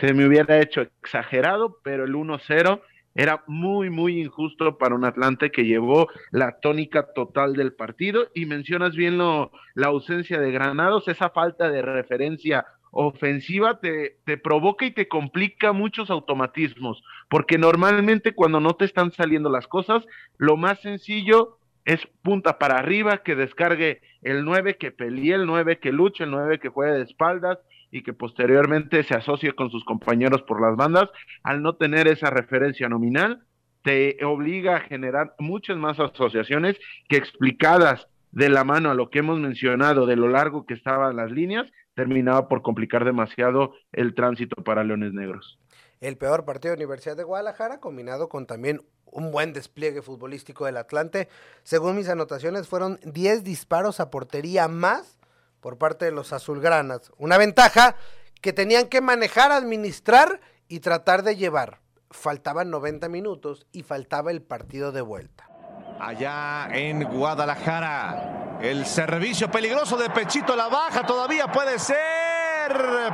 se 0.00 0.12
me 0.12 0.26
hubiera 0.26 0.60
hecho 0.60 0.80
exagerado, 0.80 1.78
pero 1.84 2.04
el 2.04 2.14
1-0 2.14 2.80
era 3.14 3.44
muy, 3.46 3.90
muy 3.90 4.20
injusto 4.20 4.76
para 4.78 4.94
un 4.94 5.04
Atlante 5.04 5.50
que 5.50 5.64
llevó 5.64 6.08
la 6.30 6.58
tónica 6.60 7.12
total 7.14 7.54
del 7.54 7.72
partido. 7.72 8.28
Y 8.34 8.46
mencionas 8.46 8.96
bien 8.96 9.18
lo, 9.18 9.52
la 9.74 9.88
ausencia 9.88 10.40
de 10.40 10.50
Granados, 10.50 11.08
esa 11.08 11.30
falta 11.30 11.70
de 11.70 11.82
referencia 11.82 12.66
ofensiva 12.90 13.80
te, 13.80 14.18
te, 14.24 14.38
provoca 14.38 14.86
y 14.86 14.92
te 14.92 15.08
complica 15.08 15.72
muchos 15.72 16.10
automatismos, 16.10 17.02
porque 17.28 17.58
normalmente 17.58 18.36
cuando 18.36 18.60
no 18.60 18.76
te 18.76 18.84
están 18.84 19.10
saliendo 19.10 19.50
las 19.50 19.66
cosas, 19.66 20.04
lo 20.38 20.56
más 20.56 20.80
sencillo 20.80 21.58
es 21.84 22.06
punta 22.22 22.58
para 22.58 22.78
arriba, 22.78 23.22
que 23.24 23.34
descargue 23.34 24.00
el 24.22 24.44
9, 24.44 24.76
que 24.76 24.92
pelee 24.92 25.34
el 25.34 25.46
9, 25.46 25.80
que 25.80 25.92
luche 25.92 26.24
el 26.24 26.30
9, 26.30 26.60
que 26.60 26.68
juegue 26.68 26.92
de 26.92 27.02
espaldas, 27.02 27.58
y 27.94 28.02
que 28.02 28.12
posteriormente 28.12 29.04
se 29.04 29.14
asocie 29.14 29.52
con 29.52 29.70
sus 29.70 29.84
compañeros 29.84 30.42
por 30.42 30.60
las 30.60 30.76
bandas, 30.76 31.08
al 31.44 31.62
no 31.62 31.76
tener 31.76 32.08
esa 32.08 32.28
referencia 32.28 32.88
nominal, 32.88 33.44
te 33.84 34.18
obliga 34.24 34.76
a 34.76 34.80
generar 34.80 35.36
muchas 35.38 35.76
más 35.76 36.00
asociaciones 36.00 36.76
que 37.08 37.16
explicadas 37.16 38.08
de 38.32 38.48
la 38.48 38.64
mano 38.64 38.90
a 38.90 38.94
lo 38.94 39.10
que 39.10 39.20
hemos 39.20 39.38
mencionado 39.38 40.06
de 40.06 40.16
lo 40.16 40.28
largo 40.28 40.66
que 40.66 40.74
estaban 40.74 41.14
las 41.14 41.30
líneas, 41.30 41.70
terminaba 41.94 42.48
por 42.48 42.62
complicar 42.62 43.04
demasiado 43.04 43.74
el 43.92 44.16
tránsito 44.16 44.64
para 44.64 44.82
Leones 44.82 45.12
Negros. 45.12 45.60
El 46.00 46.16
peor 46.16 46.44
partido 46.44 46.72
de 46.72 46.82
Universidad 46.82 47.16
de 47.16 47.22
Guadalajara, 47.22 47.78
combinado 47.78 48.28
con 48.28 48.48
también 48.48 48.80
un 49.04 49.30
buen 49.30 49.52
despliegue 49.52 50.02
futbolístico 50.02 50.66
del 50.66 50.78
Atlante. 50.78 51.28
Según 51.62 51.94
mis 51.94 52.08
anotaciones, 52.08 52.66
fueron 52.66 52.98
10 53.04 53.44
disparos 53.44 54.00
a 54.00 54.10
portería 54.10 54.66
más 54.66 55.16
por 55.64 55.78
parte 55.78 56.04
de 56.04 56.10
los 56.10 56.34
azulgranas. 56.34 57.10
Una 57.16 57.38
ventaja 57.38 57.96
que 58.42 58.52
tenían 58.52 58.86
que 58.88 59.00
manejar, 59.00 59.50
administrar 59.50 60.42
y 60.68 60.80
tratar 60.80 61.22
de 61.22 61.36
llevar. 61.36 61.80
Faltaban 62.10 62.68
90 62.68 63.08
minutos 63.08 63.66
y 63.72 63.82
faltaba 63.82 64.30
el 64.30 64.42
partido 64.42 64.92
de 64.92 65.00
vuelta. 65.00 65.48
Allá 65.98 66.68
en 66.70 67.04
Guadalajara, 67.04 68.58
el 68.60 68.84
servicio 68.84 69.50
peligroso 69.50 69.96
de 69.96 70.10
Pechito 70.10 70.54
la 70.54 70.68
baja 70.68 71.06
todavía 71.06 71.50
puede 71.50 71.78
ser, 71.78 71.96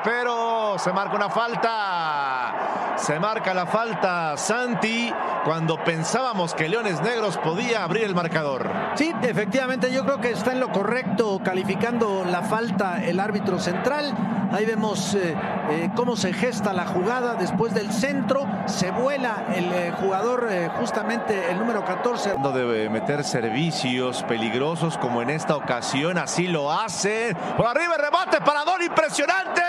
pero 0.03 0.77
se 0.77 0.93
marca 0.93 1.15
una 1.15 1.31
falta. 1.31 2.90
Se 3.01 3.19
marca 3.19 3.55
la 3.55 3.65
falta 3.65 4.37
Santi 4.37 5.11
cuando 5.45 5.83
pensábamos 5.83 6.55
que 6.55 6.69
Leones 6.69 7.01
Negros 7.01 7.39
podía 7.39 7.83
abrir 7.83 8.05
el 8.05 8.15
marcador. 8.15 8.71
Sí, 8.95 9.15
efectivamente, 9.23 9.91
yo 9.91 10.05
creo 10.05 10.21
que 10.21 10.31
está 10.31 10.53
en 10.53 10.61
lo 10.61 10.71
correcto 10.71 11.41
calificando 11.43 12.25
la 12.27 12.43
falta 12.43 13.03
el 13.03 13.19
árbitro 13.19 13.59
central. 13.59 14.15
Ahí 14.53 14.67
vemos 14.67 15.15
eh, 15.15 15.35
eh, 15.71 15.91
cómo 15.97 16.15
se 16.15 16.35
gesta 16.35 16.75
la 16.75 16.85
jugada 16.85 17.35
después 17.37 17.73
del 17.73 17.91
centro. 17.91 18.47
Se 18.67 18.91
vuela 18.91 19.47
el 19.55 19.73
eh, 19.73 19.93
jugador, 19.99 20.49
justamente 20.79 21.51
el 21.51 21.59
número 21.59 21.85
14. 21.85 22.35
Debe 22.53 22.91
meter 22.91 23.25
servicios 23.25 24.23
peligrosos 24.25 24.99
como 24.99 25.23
en 25.23 25.31
esta 25.31 25.57
ocasión, 25.57 26.19
así 26.19 26.49
lo 26.49 26.71
hace. 26.71 27.35
Por 27.57 27.67
arriba 27.67 27.95
el 27.95 28.03
remate 28.03 28.41
para 28.43 28.65
Don, 28.65 28.83
impresionante. 28.83 29.63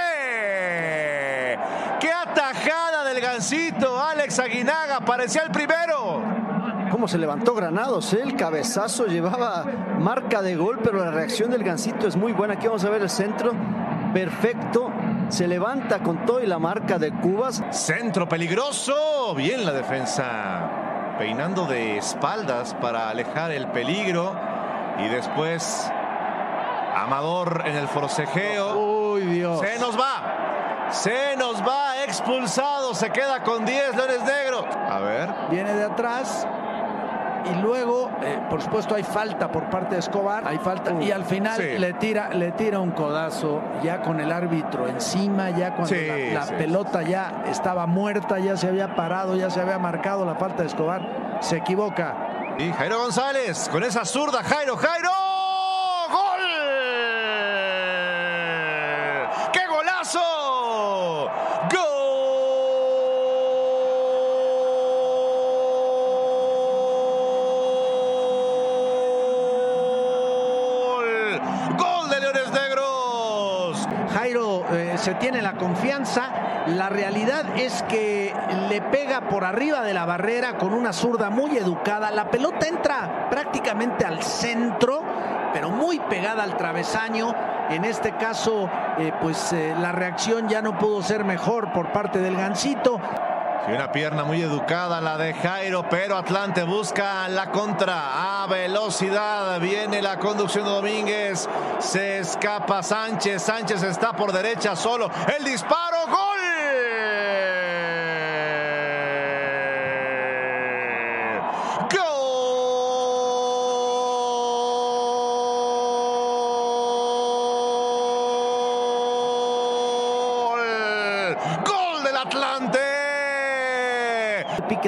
¡Qué 1.99 2.11
atajada 2.11 2.90
del 3.13 3.21
gancito! 3.21 4.01
Alex 4.01 4.39
Aguinaga 4.39 5.01
parecía 5.01 5.41
el 5.43 5.51
primero. 5.51 6.21
Cómo 6.91 7.07
se 7.07 7.17
levantó 7.17 7.53
Granados, 7.53 8.13
el 8.13 8.35
cabezazo 8.35 9.05
llevaba 9.05 9.65
marca 9.99 10.41
de 10.41 10.55
gol, 10.55 10.79
pero 10.83 11.03
la 11.03 11.11
reacción 11.11 11.51
del 11.51 11.63
gancito 11.63 12.07
es 12.07 12.15
muy 12.15 12.31
buena. 12.31 12.53
Aquí 12.53 12.67
vamos 12.67 12.85
a 12.85 12.89
ver 12.89 13.01
el 13.01 13.09
centro, 13.09 13.51
perfecto. 14.13 14.91
Se 15.29 15.47
levanta 15.47 15.99
con 15.99 16.25
todo 16.25 16.41
y 16.41 16.47
la 16.47 16.59
marca 16.59 16.99
de 16.99 17.11
Cubas. 17.11 17.63
Centro 17.71 18.29
peligroso, 18.29 19.33
bien 19.35 19.65
la 19.65 19.73
defensa, 19.73 21.15
peinando 21.17 21.65
de 21.65 21.97
espaldas 21.97 22.75
para 22.75 23.09
alejar 23.09 23.51
el 23.51 23.67
peligro 23.67 24.35
y 24.99 25.07
después 25.09 25.91
Amador 26.95 27.63
en 27.65 27.75
el 27.75 27.87
forcejeo. 27.87 29.13
Uy, 29.13 29.21
Dios. 29.23 29.59
Se 29.59 29.79
nos 29.79 29.99
va. 29.99 30.87
Se 30.91 31.35
nos 31.37 31.61
va 31.65 31.90
expulsado. 32.05 32.93
Se 32.93 33.09
queda 33.09 33.43
con 33.43 33.65
10 33.65 33.95
Leones 33.95 34.23
Negros. 34.23 34.65
A 34.89 34.99
ver. 34.99 35.29
Viene 35.49 35.73
de 35.73 35.83
atrás. 35.83 36.47
Y 37.45 37.55
luego, 37.55 38.11
eh, 38.21 38.39
por 38.49 38.61
supuesto, 38.61 38.93
hay 38.93 39.03
falta 39.03 39.51
por 39.51 39.69
parte 39.69 39.95
de 39.95 39.99
Escobar. 39.99 40.43
Hay 40.45 40.59
falta. 40.59 40.93
y 41.01 41.11
al 41.11 41.25
final 41.25 41.59
sí. 41.59 41.77
le, 41.77 41.93
tira, 41.93 42.29
le 42.29 42.51
tira 42.51 42.79
un 42.79 42.91
codazo 42.91 43.61
ya 43.81 44.01
con 44.01 44.19
el 44.19 44.31
árbitro 44.31 44.87
encima, 44.87 45.49
ya 45.49 45.71
cuando 45.71 45.87
Sí, 45.87 46.05
la, 46.07 46.41
la 46.41 46.45
sí, 46.45 46.53
pelota 46.55 47.01
ya 47.01 47.43
estaba 47.47 47.87
muerta, 47.87 48.37
ya 48.37 48.55
se 48.57 48.67
había 48.67 48.95
parado, 48.95 49.35
ya 49.35 49.49
se 49.49 49.59
había 49.59 49.79
marcado 49.79 50.23
la 50.23 50.35
falta 50.35 50.61
de 50.61 50.67
Escobar. 50.67 51.39
Se 51.41 51.57
equivoca. 51.57 52.15
Y 52.59 52.71
Jairo 52.73 52.99
González 52.99 53.69
con 53.69 53.83
esa 53.83 54.05
zurda. 54.05 54.43
Jairo, 54.43 54.77
Jairo. 54.77 55.20
Eh, 74.73 74.97
se 74.97 75.15
tiene 75.15 75.41
la 75.41 75.53
confianza. 75.53 76.29
La 76.67 76.89
realidad 76.89 77.57
es 77.57 77.83
que 77.83 78.33
le 78.69 78.81
pega 78.81 79.21
por 79.21 79.43
arriba 79.43 79.81
de 79.81 79.93
la 79.93 80.05
barrera 80.05 80.57
con 80.57 80.73
una 80.73 80.93
zurda 80.93 81.29
muy 81.29 81.57
educada. 81.57 82.11
La 82.11 82.29
pelota 82.29 82.67
entra 82.67 83.27
prácticamente 83.29 84.05
al 84.05 84.21
centro, 84.21 85.03
pero 85.53 85.69
muy 85.69 85.99
pegada 85.99 86.43
al 86.43 86.57
travesaño. 86.57 87.33
En 87.69 87.85
este 87.85 88.13
caso, 88.13 88.69
eh, 88.97 89.11
pues 89.21 89.53
eh, 89.53 89.75
la 89.79 89.91
reacción 89.91 90.47
ya 90.49 90.61
no 90.61 90.77
pudo 90.77 91.01
ser 91.01 91.23
mejor 91.23 91.71
por 91.73 91.91
parte 91.91 92.19
del 92.19 92.35
Gancito. 92.35 92.99
Sí, 93.65 93.71
una 93.73 93.91
pierna 93.91 94.23
muy 94.23 94.41
educada 94.41 94.99
la 95.01 95.17
de 95.17 95.33
Jairo, 95.33 95.85
pero 95.87 96.17
Atlante 96.17 96.63
busca 96.63 97.27
la 97.29 97.51
contra 97.51 98.43
a 98.43 98.47
velocidad. 98.47 99.59
Viene 99.59 100.01
la 100.01 100.17
conducción 100.17 100.65
de 100.65 100.71
Domínguez. 100.71 101.47
Se 101.79 102.19
escapa 102.19 102.81
Sánchez. 102.81 103.41
Sánchez 103.43 103.83
está 103.83 104.13
por 104.13 104.31
derecha 104.31 104.75
solo. 104.75 105.09
El 105.37 105.43
disparo. 105.43 105.80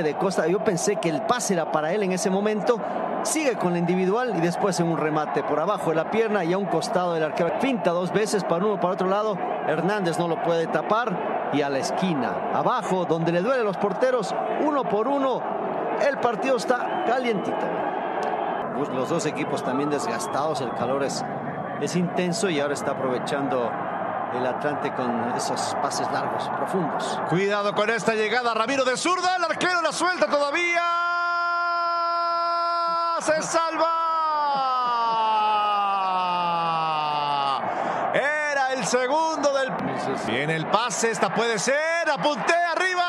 De 0.01 0.15
Costa, 0.15 0.47
yo 0.47 0.63
pensé 0.63 0.95
que 0.95 1.09
el 1.09 1.21
pase 1.21 1.53
era 1.53 1.71
para 1.71 1.91
él 1.93 2.01
en 2.01 2.13
ese 2.13 2.31
momento. 2.31 2.79
Sigue 3.21 3.55
con 3.55 3.73
la 3.73 3.79
individual 3.79 4.33
y 4.35 4.41
después 4.41 4.79
en 4.79 4.87
un 4.87 4.97
remate 4.97 5.43
por 5.43 5.59
abajo 5.59 5.91
de 5.91 5.97
la 5.97 6.09
pierna 6.09 6.43
y 6.43 6.51
a 6.51 6.57
un 6.57 6.65
costado 6.65 7.13
del 7.13 7.23
arquero. 7.23 7.51
Finta 7.59 7.91
dos 7.91 8.11
veces 8.11 8.43
para 8.43 8.65
uno, 8.65 8.79
para 8.79 8.93
otro 8.93 9.07
lado. 9.07 9.37
Hernández 9.67 10.17
no 10.17 10.27
lo 10.27 10.41
puede 10.41 10.65
tapar 10.67 11.51
y 11.53 11.61
a 11.61 11.69
la 11.69 11.77
esquina. 11.77 12.49
Abajo, 12.53 13.05
donde 13.05 13.31
le 13.31 13.41
duele 13.41 13.61
a 13.61 13.63
los 13.63 13.77
porteros, 13.77 14.33
uno 14.65 14.83
por 14.83 15.07
uno. 15.07 15.41
El 16.05 16.17
partido 16.17 16.57
está 16.57 17.03
calientito. 17.05 17.65
Los 18.95 19.09
dos 19.09 19.25
equipos 19.27 19.63
también 19.63 19.91
desgastados, 19.91 20.61
el 20.61 20.73
calor 20.73 21.03
es, 21.03 21.23
es 21.81 21.95
intenso 21.95 22.49
y 22.49 22.59
ahora 22.59 22.73
está 22.73 22.91
aprovechando 22.91 23.69
el 24.35 24.45
Atlante 24.45 24.93
con 24.93 25.33
esos 25.35 25.75
pases 25.81 26.09
largos, 26.11 26.49
profundos. 26.49 27.19
Cuidado 27.29 27.73
con 27.73 27.89
esta 27.89 28.13
llegada, 28.13 28.53
Ramiro 28.53 28.83
de 28.83 28.97
zurda, 28.97 29.35
el 29.35 29.43
arquero 29.43 29.81
la 29.81 29.91
suelta 29.91 30.27
todavía. 30.27 30.83
Se 33.19 33.41
salva. 33.41 33.99
Era 38.13 38.73
el 38.73 38.85
segundo 38.85 39.53
del... 39.53 39.71
Viene 40.27 40.55
el 40.55 40.67
pase, 40.67 41.11
esta 41.11 41.33
puede 41.33 41.59
ser, 41.59 42.09
apunté 42.11 42.53
arriba. 42.53 43.03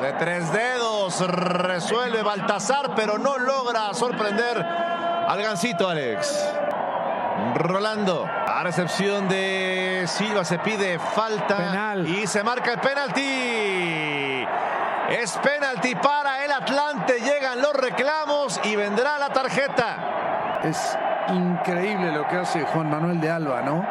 De 0.00 0.12
tres 0.14 0.52
dedos 0.52 1.20
resuelve 1.28 2.22
Baltasar, 2.22 2.94
pero 2.94 3.18
no 3.18 3.38
logra 3.38 3.92
sorprender 3.94 4.58
al 4.62 5.42
gancito, 5.42 5.88
Alex. 5.88 6.52
Rolando. 7.54 8.28
A 8.46 8.62
recepción 8.62 9.28
de 9.28 10.04
Silva 10.06 10.44
se 10.44 10.58
pide 10.58 10.98
falta. 10.98 11.96
Y 12.04 12.26
se 12.26 12.42
marca 12.42 12.72
el 12.72 12.80
penalti. 12.80 14.46
Es 15.10 15.38
penalti 15.38 15.94
para 15.94 16.44
el 16.44 16.52
Atlante. 16.52 17.20
Llegan 17.20 17.60
los 17.60 17.72
reclamos 17.74 18.60
y 18.64 18.76
vendrá 18.76 19.18
la 19.18 19.30
tarjeta. 19.30 20.60
Es 20.62 20.96
increíble 21.28 22.12
lo 22.12 22.26
que 22.28 22.36
hace 22.36 22.62
Juan 22.64 22.90
Manuel 22.90 23.20
de 23.20 23.30
Alba, 23.30 23.62
¿no? 23.62 23.84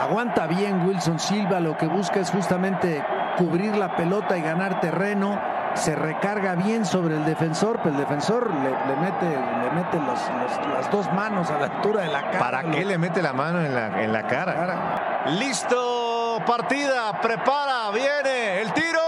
Aguanta 0.00 0.46
bien 0.46 0.86
Wilson 0.86 1.18
Silva. 1.18 1.60
Lo 1.60 1.76
que 1.76 1.86
busca 1.86 2.20
es 2.20 2.30
justamente 2.30 3.04
cubrir 3.36 3.76
la 3.76 3.96
pelota 3.96 4.36
y 4.36 4.42
ganar 4.42 4.80
terreno 4.80 5.40
se 5.74 5.94
recarga 5.94 6.54
bien 6.54 6.84
sobre 6.84 7.16
el 7.16 7.24
defensor, 7.24 7.78
pero 7.82 7.94
el 7.94 8.00
defensor 8.00 8.50
le, 8.50 8.96
mete, 8.96 9.26
le 9.26 9.70
mete 9.70 9.98
las 9.98 10.90
dos 10.90 11.10
manos 11.12 11.50
a 11.50 11.58
la 11.58 11.66
altura 11.66 12.02
de 12.02 12.08
la 12.08 12.22
cara. 12.22 12.38
¿Para 12.38 12.62
qué 12.70 12.84
le 12.84 12.98
mete 12.98 13.22
la 13.22 13.32
mano 13.32 13.60
en 13.60 13.74
la, 13.74 14.02
en 14.02 14.12
la 14.12 14.26
cara? 14.26 15.22
Listo, 15.38 16.38
partida, 16.46 17.20
prepara, 17.20 17.90
viene 17.92 18.60
el 18.60 18.72
tiro, 18.72 19.00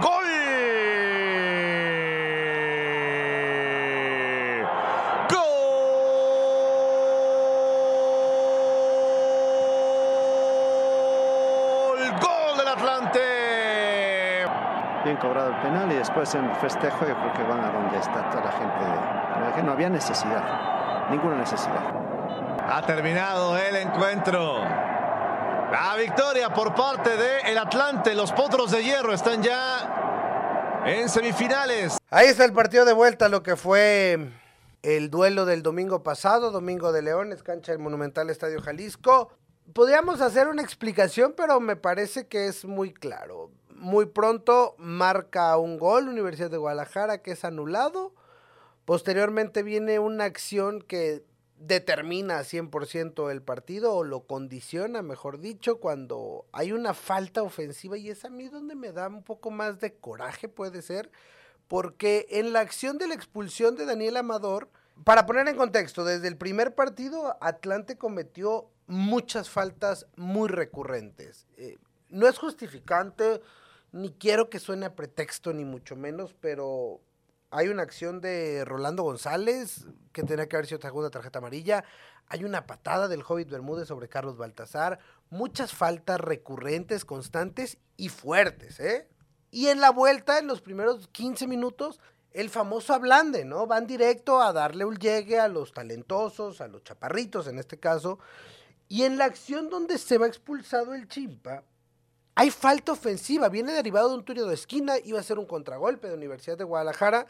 gol. 0.00 0.51
Cobrado 15.22 15.50
el 15.50 15.60
penal 15.62 15.90
y 15.92 15.94
después 15.94 16.34
en 16.34 16.44
el 16.44 16.56
festejo 16.56 17.06
yo 17.06 17.14
creo 17.14 17.32
que 17.32 17.42
van 17.44 17.64
a 17.64 17.70
donde 17.70 17.96
está 17.96 18.28
toda 18.30 18.44
la 18.44 18.52
gente. 18.52 19.56
De, 19.56 19.62
no 19.62 19.72
había 19.72 19.88
necesidad, 19.88 21.08
ninguna 21.10 21.36
necesidad. 21.36 21.80
Ha 22.68 22.82
terminado 22.84 23.56
el 23.56 23.76
encuentro. 23.76 24.58
La 24.58 25.94
victoria 25.96 26.52
por 26.52 26.74
parte 26.74 27.16
de 27.16 27.52
el 27.52 27.58
Atlante. 27.58 28.14
Los 28.14 28.32
Potros 28.32 28.72
de 28.72 28.82
Hierro 28.82 29.14
están 29.14 29.42
ya 29.42 30.82
en 30.84 31.08
semifinales. 31.08 31.98
Ahí 32.10 32.26
está 32.26 32.44
el 32.44 32.52
partido 32.52 32.84
de 32.84 32.92
vuelta, 32.92 33.28
lo 33.28 33.42
que 33.42 33.56
fue 33.56 34.28
el 34.82 35.10
duelo 35.10 35.44
del 35.44 35.62
domingo 35.62 36.02
pasado, 36.02 36.50
Domingo 36.50 36.92
de 36.92 37.02
Leones, 37.02 37.42
cancha 37.44 37.72
del 37.72 37.80
Monumental 37.80 38.28
Estadio 38.28 38.60
Jalisco. 38.60 39.32
Podríamos 39.72 40.20
hacer 40.20 40.48
una 40.48 40.62
explicación, 40.62 41.34
pero 41.36 41.60
me 41.60 41.76
parece 41.76 42.26
que 42.26 42.48
es 42.48 42.64
muy 42.64 42.92
claro 42.92 43.50
muy 43.82 44.06
pronto 44.06 44.76
marca 44.78 45.56
un 45.56 45.76
gol 45.76 46.08
Universidad 46.08 46.50
de 46.50 46.56
Guadalajara 46.56 47.18
que 47.18 47.32
es 47.32 47.44
anulado. 47.44 48.14
Posteriormente 48.84 49.64
viene 49.64 49.98
una 49.98 50.24
acción 50.24 50.80
que 50.80 51.24
determina 51.58 52.40
100% 52.40 53.30
el 53.30 53.42
partido 53.42 53.94
o 53.94 54.04
lo 54.04 54.20
condiciona, 54.26 55.02
mejor 55.02 55.40
dicho, 55.40 55.80
cuando 55.80 56.46
hay 56.52 56.70
una 56.70 56.94
falta 56.94 57.42
ofensiva 57.42 57.98
y 57.98 58.08
es 58.08 58.24
a 58.24 58.30
mí 58.30 58.48
donde 58.48 58.76
me 58.76 58.92
da 58.92 59.08
un 59.08 59.24
poco 59.24 59.50
más 59.50 59.80
de 59.80 59.94
coraje, 59.94 60.48
puede 60.48 60.80
ser, 60.80 61.10
porque 61.66 62.26
en 62.30 62.52
la 62.52 62.60
acción 62.60 62.98
de 62.98 63.08
la 63.08 63.14
expulsión 63.14 63.74
de 63.74 63.86
Daniel 63.86 64.16
Amador, 64.16 64.70
para 65.04 65.26
poner 65.26 65.48
en 65.48 65.56
contexto, 65.56 66.04
desde 66.04 66.28
el 66.28 66.36
primer 66.36 66.76
partido 66.76 67.36
Atlante 67.40 67.98
cometió 67.98 68.68
muchas 68.86 69.50
faltas 69.50 70.06
muy 70.16 70.48
recurrentes. 70.48 71.48
Eh, 71.56 71.78
no 72.10 72.28
es 72.28 72.38
justificante, 72.38 73.40
ni 73.92 74.10
quiero 74.10 74.50
que 74.50 74.58
suene 74.58 74.90
pretexto, 74.90 75.52
ni 75.52 75.64
mucho 75.64 75.96
menos, 75.96 76.34
pero 76.40 77.00
hay 77.50 77.68
una 77.68 77.82
acción 77.82 78.20
de 78.20 78.64
Rolando 78.64 79.02
González 79.02 79.86
que 80.12 80.22
tenía 80.22 80.48
que 80.48 80.56
haber 80.56 80.66
sido 80.66 80.80
segunda 80.80 81.10
tarjeta 81.10 81.38
amarilla. 81.38 81.84
Hay 82.28 82.44
una 82.44 82.66
patada 82.66 83.08
del 83.08 83.22
Hobbit 83.26 83.50
Bermúdez 83.50 83.88
sobre 83.88 84.08
Carlos 84.08 84.38
Baltasar. 84.38 84.98
Muchas 85.28 85.74
faltas 85.74 86.18
recurrentes, 86.18 87.04
constantes 87.04 87.76
y 87.98 88.08
fuertes, 88.08 88.80
¿eh? 88.80 89.06
Y 89.50 89.66
en 89.66 89.82
la 89.82 89.90
vuelta, 89.90 90.38
en 90.38 90.46
los 90.46 90.62
primeros 90.62 91.08
15 91.08 91.46
minutos, 91.46 92.00
el 92.30 92.48
famoso 92.48 92.94
ablande, 92.94 93.44
¿no? 93.44 93.66
Van 93.66 93.86
directo 93.86 94.40
a 94.40 94.54
darle 94.54 94.86
un 94.86 94.96
llegue 94.96 95.38
a 95.38 95.48
los 95.48 95.74
talentosos, 95.74 96.62
a 96.62 96.68
los 96.68 96.82
chaparritos 96.82 97.46
en 97.48 97.58
este 97.58 97.78
caso. 97.78 98.18
Y 98.88 99.02
en 99.02 99.18
la 99.18 99.26
acción 99.26 99.68
donde 99.68 99.98
se 99.98 100.16
va 100.16 100.26
expulsado 100.26 100.94
el 100.94 101.06
chimpa, 101.08 101.64
hay 102.34 102.50
falta 102.50 102.92
ofensiva, 102.92 103.48
viene 103.48 103.72
derivado 103.72 104.08
de 104.08 104.14
un 104.14 104.24
tiro 104.24 104.46
de 104.46 104.54
esquina, 104.54 104.94
iba 105.04 105.20
a 105.20 105.22
ser 105.22 105.38
un 105.38 105.46
contragolpe 105.46 106.08
de 106.08 106.14
Universidad 106.14 106.56
de 106.56 106.64
Guadalajara. 106.64 107.26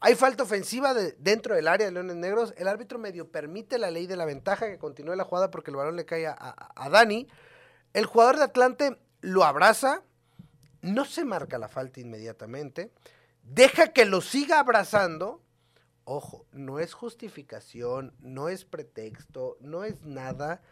Hay 0.00 0.14
falta 0.14 0.44
ofensiva 0.44 0.94
dentro 0.94 1.54
del 1.54 1.68
área 1.68 1.86
de 1.86 1.92
Leones 1.92 2.16
Negros. 2.16 2.54
El 2.56 2.68
árbitro 2.68 2.98
medio 2.98 3.30
permite 3.30 3.78
la 3.78 3.90
ley 3.90 4.06
de 4.06 4.16
la 4.16 4.24
ventaja 4.24 4.66
que 4.66 4.78
continúe 4.78 5.16
la 5.16 5.24
jugada 5.24 5.50
porque 5.50 5.70
el 5.70 5.76
balón 5.76 5.96
le 5.96 6.06
cae 6.06 6.26
a, 6.26 6.88
Dani. 6.90 7.28
El 7.92 8.06
jugador 8.06 8.36
de 8.36 8.44
Atlante 8.44 8.98
lo 9.20 9.44
abraza, 9.44 10.02
no 10.80 11.04
se 11.04 11.24
marca 11.24 11.58
la 11.58 11.68
falta 11.68 12.00
inmediatamente, 12.00 12.92
deja 13.42 13.92
que 13.92 14.06
lo 14.06 14.20
siga 14.20 14.60
abrazando. 14.60 15.42
Ojo, 16.04 16.46
no 16.52 16.78
es 16.78 16.94
justificación, 16.94 18.14
no 18.20 18.48
es 18.48 18.64
pretexto, 18.64 19.58
no 19.60 19.84
es 19.84 20.00
nada. 20.04 20.62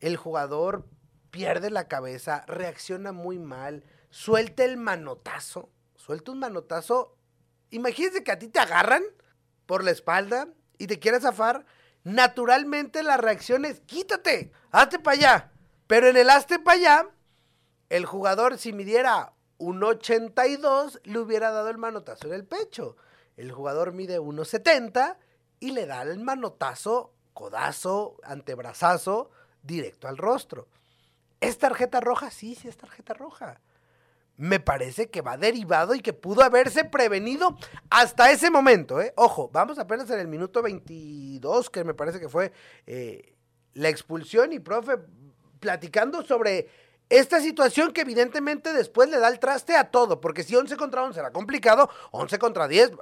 El 0.00 0.16
jugador 0.18 0.84
pierde 1.34 1.68
la 1.68 1.88
cabeza, 1.88 2.44
reacciona 2.46 3.10
muy 3.10 3.40
mal, 3.40 3.82
suelta 4.08 4.64
el 4.64 4.76
manotazo, 4.76 5.68
suelta 5.96 6.30
un 6.30 6.38
manotazo. 6.38 7.16
Imagínense 7.70 8.22
que 8.22 8.30
a 8.30 8.38
ti 8.38 8.46
te 8.46 8.60
agarran 8.60 9.02
por 9.66 9.82
la 9.82 9.90
espalda 9.90 10.46
y 10.78 10.86
te 10.86 11.00
quieres 11.00 11.22
zafar. 11.22 11.66
Naturalmente 12.04 13.02
la 13.02 13.16
reacción 13.16 13.64
es 13.64 13.80
quítate, 13.80 14.52
hazte 14.70 15.00
para 15.00 15.16
allá. 15.16 15.52
Pero 15.88 16.06
en 16.06 16.16
el 16.16 16.30
hazte 16.30 16.60
para 16.60 16.78
allá, 16.78 17.10
el 17.88 18.06
jugador 18.06 18.56
si 18.56 18.72
midiera 18.72 19.32
un 19.58 19.82
82 19.82 21.00
le 21.02 21.18
hubiera 21.18 21.50
dado 21.50 21.68
el 21.68 21.78
manotazo 21.78 22.28
en 22.28 22.34
el 22.34 22.44
pecho. 22.46 22.96
El 23.36 23.50
jugador 23.50 23.92
mide 23.92 24.20
1.70 24.20 25.16
y 25.58 25.72
le 25.72 25.86
da 25.86 26.02
el 26.02 26.20
manotazo, 26.20 27.12
codazo, 27.32 28.18
antebrazazo 28.22 29.32
directo 29.64 30.06
al 30.06 30.16
rostro. 30.16 30.68
¿Es 31.44 31.58
tarjeta 31.58 32.00
roja? 32.00 32.30
Sí, 32.30 32.54
sí 32.54 32.68
es 32.68 32.76
tarjeta 32.76 33.12
roja. 33.12 33.60
Me 34.36 34.60
parece 34.60 35.10
que 35.10 35.20
va 35.20 35.36
derivado 35.36 35.94
y 35.94 36.00
que 36.00 36.14
pudo 36.14 36.42
haberse 36.42 36.84
prevenido 36.84 37.56
hasta 37.90 38.30
ese 38.30 38.50
momento. 38.50 39.00
¿eh? 39.00 39.12
Ojo, 39.16 39.50
vamos 39.52 39.78
apenas 39.78 40.08
en 40.10 40.20
el 40.20 40.26
minuto 40.26 40.62
22, 40.62 41.68
que 41.68 41.84
me 41.84 41.92
parece 41.92 42.18
que 42.18 42.30
fue 42.30 42.50
eh, 42.86 43.36
la 43.74 43.90
expulsión 43.90 44.52
y 44.54 44.58
profe 44.58 44.98
platicando 45.60 46.22
sobre 46.22 46.68
esta 47.10 47.40
situación 47.40 47.92
que 47.92 48.00
evidentemente 48.00 48.72
después 48.72 49.10
le 49.10 49.18
da 49.18 49.28
el 49.28 49.38
traste 49.38 49.76
a 49.76 49.90
todo, 49.90 50.22
porque 50.22 50.42
si 50.42 50.56
11 50.56 50.76
contra 50.76 51.04
11 51.04 51.20
era 51.20 51.30
complicado, 51.30 51.90
11 52.10 52.38
contra 52.38 52.66
10 52.66 52.92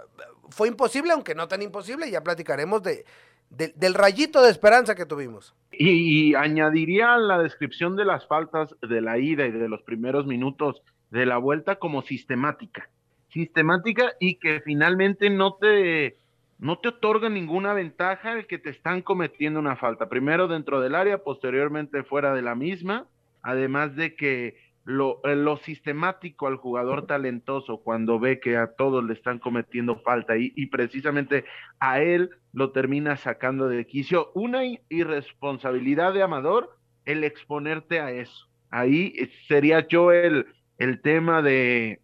fue 0.50 0.66
imposible, 0.66 1.12
aunque 1.12 1.36
no 1.36 1.46
tan 1.46 1.62
imposible, 1.62 2.10
ya 2.10 2.22
platicaremos 2.22 2.82
de, 2.82 3.06
del 3.50 3.94
rayito 3.94 4.42
de 4.42 4.50
esperanza 4.50 4.94
que 4.94 5.06
tuvimos. 5.06 5.54
Y, 5.72 6.34
añadiría 6.34 7.16
la 7.16 7.38
descripción 7.38 7.96
de 7.96 8.04
las 8.04 8.26
faltas 8.26 8.74
de 8.80 9.00
la 9.00 9.18
ida 9.18 9.46
y 9.46 9.50
de 9.50 9.68
los 9.68 9.82
primeros 9.82 10.26
minutos 10.26 10.82
de 11.10 11.26
la 11.26 11.38
vuelta 11.38 11.76
como 11.76 12.02
sistemática. 12.02 12.88
Sistemática 13.28 14.12
y 14.20 14.36
que 14.36 14.60
finalmente 14.60 15.30
no 15.30 15.54
te, 15.54 16.16
no 16.58 16.78
te 16.78 16.88
otorga 16.88 17.28
ninguna 17.28 17.72
ventaja 17.74 18.32
el 18.32 18.46
que 18.46 18.58
te 18.58 18.70
están 18.70 19.02
cometiendo 19.02 19.60
una 19.60 19.76
falta. 19.76 20.08
Primero 20.08 20.48
dentro 20.48 20.80
del 20.80 20.94
área, 20.94 21.18
posteriormente 21.18 22.02
fuera 22.02 22.34
de 22.34 22.42
la 22.42 22.54
misma. 22.54 23.06
Además 23.42 23.96
de 23.96 24.14
que 24.14 24.56
lo, 24.84 25.20
eh, 25.24 25.36
lo, 25.36 25.56
sistemático 25.56 26.46
al 26.46 26.56
jugador 26.56 27.06
talentoso 27.06 27.78
cuando 27.78 28.18
ve 28.18 28.40
que 28.40 28.56
a 28.56 28.74
todos 28.74 29.04
le 29.04 29.14
están 29.14 29.38
cometiendo 29.38 29.96
falta 30.00 30.36
y, 30.36 30.52
y, 30.56 30.66
precisamente 30.66 31.44
a 31.78 32.00
él 32.00 32.30
lo 32.52 32.72
termina 32.72 33.16
sacando 33.16 33.68
de 33.68 33.86
quicio. 33.86 34.32
Una 34.34 34.62
irresponsabilidad 34.88 36.12
de 36.12 36.22
Amador 36.22 36.76
el 37.04 37.24
exponerte 37.24 38.00
a 38.00 38.10
eso. 38.10 38.48
Ahí 38.70 39.14
eh, 39.16 39.30
sería 39.48 39.86
yo 39.86 40.12
el, 40.12 40.46
el 40.78 41.00
tema 41.00 41.42
de, 41.42 42.01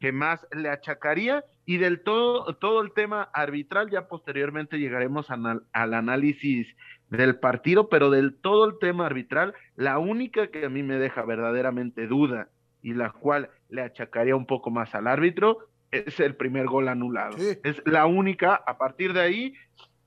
que 0.00 0.12
más 0.12 0.46
le 0.50 0.70
achacaría 0.70 1.44
y 1.66 1.76
del 1.76 2.00
todo, 2.00 2.56
todo 2.56 2.80
el 2.80 2.92
tema 2.92 3.30
arbitral, 3.34 3.90
ya 3.90 4.08
posteriormente 4.08 4.78
llegaremos 4.78 5.28
al 5.30 5.94
análisis 5.94 6.74
del 7.10 7.38
partido, 7.38 7.88
pero 7.88 8.10
del 8.10 8.34
todo 8.34 8.64
el 8.64 8.78
tema 8.78 9.06
arbitral, 9.06 9.54
la 9.76 9.98
única 9.98 10.48
que 10.48 10.64
a 10.64 10.68
mí 10.68 10.82
me 10.82 10.98
deja 10.98 11.22
verdaderamente 11.22 12.06
duda 12.06 12.48
y 12.82 12.94
la 12.94 13.10
cual 13.10 13.50
le 13.68 13.82
achacaría 13.82 14.34
un 14.34 14.46
poco 14.46 14.70
más 14.70 14.94
al 14.94 15.06
árbitro 15.06 15.58
es 15.90 16.18
el 16.20 16.34
primer 16.34 16.66
gol 16.66 16.88
anulado. 16.88 17.36
Es 17.62 17.82
la 17.84 18.06
única, 18.06 18.54
a 18.54 18.78
partir 18.78 19.12
de 19.12 19.20
ahí, 19.20 19.54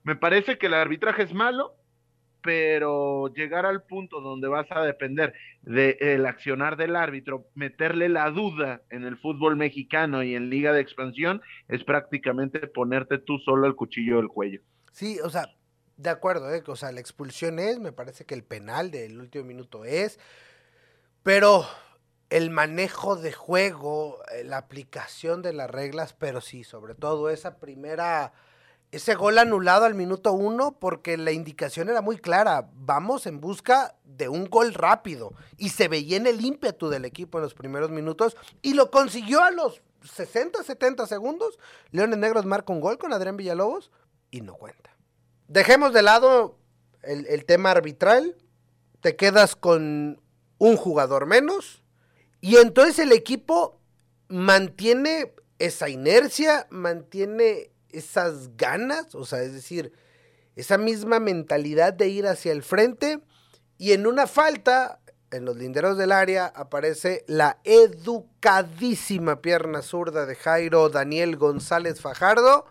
me 0.02 0.16
parece 0.16 0.58
que 0.58 0.66
el 0.66 0.74
arbitraje 0.74 1.22
es 1.22 1.34
malo, 1.34 1.74
pero 2.44 3.32
llegar 3.32 3.64
al 3.64 3.84
punto 3.84 4.20
donde 4.20 4.48
vas 4.48 4.66
a 4.70 4.82
depender 4.82 5.32
del 5.62 6.26
accionar 6.26 6.76
del 6.76 6.94
árbitro, 6.94 7.46
meterle 7.54 8.10
la 8.10 8.30
duda 8.30 8.82
en 8.90 9.04
el 9.04 9.16
fútbol 9.16 9.56
mexicano 9.56 10.22
y 10.22 10.34
en 10.34 10.50
liga 10.50 10.74
de 10.74 10.82
expansión, 10.82 11.40
es 11.68 11.82
prácticamente 11.84 12.66
ponerte 12.66 13.16
tú 13.16 13.38
solo 13.38 13.66
el 13.66 13.74
cuchillo 13.74 14.18
del 14.18 14.28
cuello. 14.28 14.60
Sí, 14.92 15.18
o 15.24 15.30
sea, 15.30 15.54
de 15.96 16.10
acuerdo, 16.10 16.52
¿eh? 16.52 16.62
o 16.66 16.76
sea, 16.76 16.92
la 16.92 17.00
expulsión 17.00 17.58
es, 17.58 17.80
me 17.80 17.92
parece 17.92 18.26
que 18.26 18.34
el 18.34 18.44
penal 18.44 18.90
del 18.90 19.18
último 19.18 19.44
minuto 19.44 19.86
es, 19.86 20.20
pero 21.22 21.64
el 22.28 22.50
manejo 22.50 23.16
de 23.16 23.32
juego, 23.32 24.18
eh, 24.34 24.44
la 24.44 24.58
aplicación 24.58 25.40
de 25.40 25.54
las 25.54 25.70
reglas, 25.70 26.12
pero 26.12 26.42
sí, 26.42 26.62
sobre 26.62 26.94
todo 26.94 27.30
esa 27.30 27.58
primera 27.58 28.34
ese 28.94 29.14
gol 29.14 29.38
anulado 29.38 29.84
al 29.84 29.94
minuto 29.94 30.32
uno 30.32 30.78
porque 30.78 31.16
la 31.16 31.32
indicación 31.32 31.88
era 31.88 32.00
muy 32.00 32.16
clara. 32.16 32.70
Vamos 32.74 33.26
en 33.26 33.40
busca 33.40 33.96
de 34.04 34.28
un 34.28 34.48
gol 34.48 34.72
rápido. 34.72 35.32
Y 35.56 35.70
se 35.70 35.88
veía 35.88 36.16
en 36.16 36.26
el 36.26 36.44
ímpetu 36.44 36.88
del 36.88 37.04
equipo 37.04 37.38
en 37.38 37.42
los 37.42 37.54
primeros 37.54 37.90
minutos 37.90 38.36
y 38.62 38.74
lo 38.74 38.90
consiguió 38.90 39.42
a 39.42 39.50
los 39.50 39.82
60, 40.02 40.62
70 40.62 41.06
segundos. 41.06 41.58
Leones 41.90 42.18
Negros 42.18 42.46
marca 42.46 42.72
un 42.72 42.80
gol 42.80 42.98
con 42.98 43.12
Adrián 43.12 43.36
Villalobos 43.36 43.90
y 44.30 44.42
no 44.42 44.54
cuenta. 44.54 44.96
Dejemos 45.48 45.92
de 45.92 46.02
lado 46.02 46.56
el, 47.02 47.26
el 47.26 47.44
tema 47.44 47.72
arbitral. 47.72 48.36
Te 49.00 49.16
quedas 49.16 49.56
con 49.56 50.22
un 50.58 50.76
jugador 50.76 51.26
menos. 51.26 51.82
Y 52.40 52.56
entonces 52.56 53.00
el 53.00 53.12
equipo 53.12 53.80
mantiene 54.28 55.34
esa 55.58 55.88
inercia, 55.88 56.66
mantiene 56.70 57.73
esas 57.94 58.56
ganas, 58.56 59.14
o 59.14 59.24
sea, 59.24 59.42
es 59.42 59.52
decir, 59.52 59.92
esa 60.56 60.78
misma 60.78 61.20
mentalidad 61.20 61.92
de 61.92 62.08
ir 62.08 62.26
hacia 62.26 62.52
el 62.52 62.62
frente 62.62 63.20
y 63.78 63.92
en 63.92 64.06
una 64.06 64.26
falta, 64.26 65.00
en 65.30 65.44
los 65.44 65.56
linderos 65.56 65.98
del 65.98 66.12
área, 66.12 66.46
aparece 66.46 67.24
la 67.26 67.58
educadísima 67.64 69.40
pierna 69.42 69.82
zurda 69.82 70.26
de 70.26 70.36
Jairo 70.36 70.88
Daniel 70.90 71.36
González 71.36 72.00
Fajardo, 72.00 72.66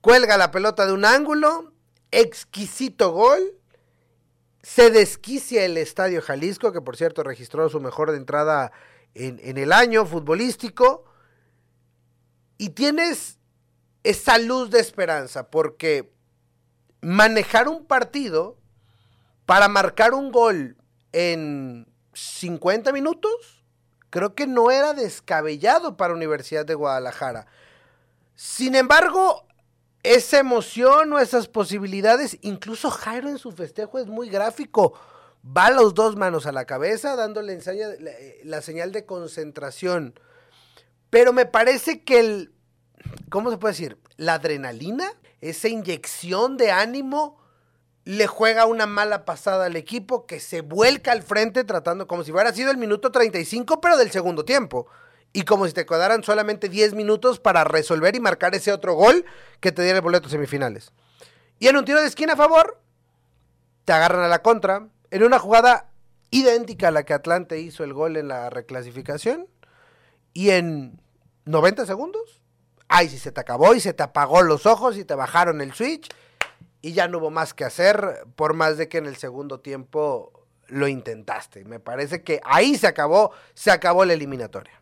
cuelga 0.00 0.36
la 0.36 0.50
pelota 0.50 0.86
de 0.86 0.92
un 0.92 1.04
ángulo, 1.04 1.72
exquisito 2.10 3.12
gol, 3.12 3.54
se 4.62 4.90
desquicia 4.90 5.64
el 5.64 5.76
Estadio 5.76 6.20
Jalisco, 6.22 6.72
que 6.72 6.80
por 6.80 6.96
cierto 6.96 7.22
registró 7.22 7.68
su 7.68 7.80
mejor 7.80 8.12
entrada 8.12 8.72
en, 9.14 9.38
en 9.44 9.58
el 9.58 9.72
año 9.72 10.04
futbolístico, 10.06 11.04
y 12.58 12.70
tienes 12.70 13.35
esa 14.06 14.38
luz 14.38 14.70
de 14.70 14.78
esperanza, 14.78 15.50
porque 15.50 16.12
manejar 17.00 17.68
un 17.68 17.84
partido 17.84 18.56
para 19.46 19.66
marcar 19.68 20.14
un 20.14 20.30
gol 20.30 20.76
en 21.12 21.88
50 22.12 22.92
minutos, 22.92 23.64
creo 24.10 24.36
que 24.36 24.46
no 24.46 24.70
era 24.70 24.94
descabellado 24.94 25.96
para 25.96 26.14
Universidad 26.14 26.64
de 26.64 26.74
Guadalajara. 26.74 27.48
Sin 28.36 28.76
embargo, 28.76 29.44
esa 30.04 30.38
emoción 30.38 31.12
o 31.12 31.18
esas 31.18 31.48
posibilidades, 31.48 32.38
incluso 32.42 32.90
Jairo 32.90 33.28
en 33.28 33.38
su 33.38 33.50
festejo 33.50 33.98
es 33.98 34.06
muy 34.06 34.28
gráfico. 34.28 34.92
Va 35.44 35.70
las 35.70 35.94
dos 35.94 36.14
manos 36.14 36.46
a 36.46 36.52
la 36.52 36.64
cabeza, 36.64 37.16
dándole 37.16 37.58
la 38.44 38.62
señal 38.62 38.92
de 38.92 39.04
concentración. 39.04 40.18
Pero 41.10 41.32
me 41.32 41.46
parece 41.46 42.02
que 42.02 42.20
el, 42.20 42.55
¿cómo 43.28 43.50
se 43.50 43.58
puede 43.58 43.72
decir? 43.72 43.98
La 44.16 44.34
adrenalina, 44.34 45.12
esa 45.40 45.68
inyección 45.68 46.56
de 46.56 46.70
ánimo, 46.70 47.38
le 48.04 48.28
juega 48.28 48.66
una 48.66 48.86
mala 48.86 49.24
pasada 49.24 49.66
al 49.66 49.74
equipo 49.74 50.26
que 50.26 50.38
se 50.38 50.60
vuelca 50.60 51.10
al 51.10 51.24
frente 51.24 51.64
tratando 51.64 52.06
como 52.06 52.22
si 52.22 52.30
hubiera 52.30 52.52
sido 52.52 52.70
el 52.70 52.76
minuto 52.76 53.10
35, 53.10 53.80
pero 53.80 53.96
del 53.96 54.12
segundo 54.12 54.44
tiempo. 54.44 54.86
Y 55.32 55.42
como 55.42 55.66
si 55.66 55.72
te 55.72 55.84
quedaran 55.84 56.22
solamente 56.22 56.68
10 56.68 56.94
minutos 56.94 57.40
para 57.40 57.64
resolver 57.64 58.14
y 58.14 58.20
marcar 58.20 58.54
ese 58.54 58.72
otro 58.72 58.94
gol 58.94 59.24
que 59.60 59.72
te 59.72 59.82
diera 59.82 59.98
el 59.98 60.04
boleto 60.04 60.28
semifinales. 60.28 60.92
Y 61.58 61.66
en 61.66 61.76
un 61.76 61.84
tiro 61.84 62.00
de 62.00 62.06
esquina 62.06 62.34
a 62.34 62.36
favor, 62.36 62.80
te 63.84 63.92
agarran 63.92 64.22
a 64.22 64.28
la 64.28 64.40
contra. 64.40 64.88
En 65.10 65.24
una 65.24 65.40
jugada 65.40 65.90
idéntica 66.30 66.88
a 66.88 66.90
la 66.92 67.04
que 67.04 67.12
Atlante 67.12 67.60
hizo 67.60 67.82
el 67.82 67.92
gol 67.92 68.16
en 68.16 68.28
la 68.28 68.50
reclasificación. 68.50 69.48
Y 70.32 70.50
en 70.50 71.00
90 71.44 71.86
segundos 71.86 72.40
ay, 72.88 73.08
si 73.08 73.18
se 73.18 73.32
te 73.32 73.40
acabó 73.40 73.74
y 73.74 73.80
se 73.80 73.92
te 73.92 74.02
apagó 74.02 74.42
los 74.42 74.66
ojos 74.66 74.96
y 74.96 75.04
te 75.04 75.14
bajaron 75.14 75.60
el 75.60 75.72
switch 75.72 76.08
y 76.82 76.92
ya 76.92 77.08
no 77.08 77.18
hubo 77.18 77.30
más 77.30 77.54
que 77.54 77.64
hacer, 77.64 78.24
por 78.36 78.54
más 78.54 78.78
de 78.78 78.88
que 78.88 78.98
en 78.98 79.06
el 79.06 79.16
segundo 79.16 79.60
tiempo 79.60 80.46
lo 80.68 80.88
intentaste. 80.88 81.64
Me 81.64 81.80
parece 81.80 82.22
que 82.22 82.40
ahí 82.44 82.76
se 82.76 82.86
acabó, 82.86 83.32
se 83.54 83.70
acabó 83.70 84.04
la 84.04 84.12
eliminatoria. 84.12 84.80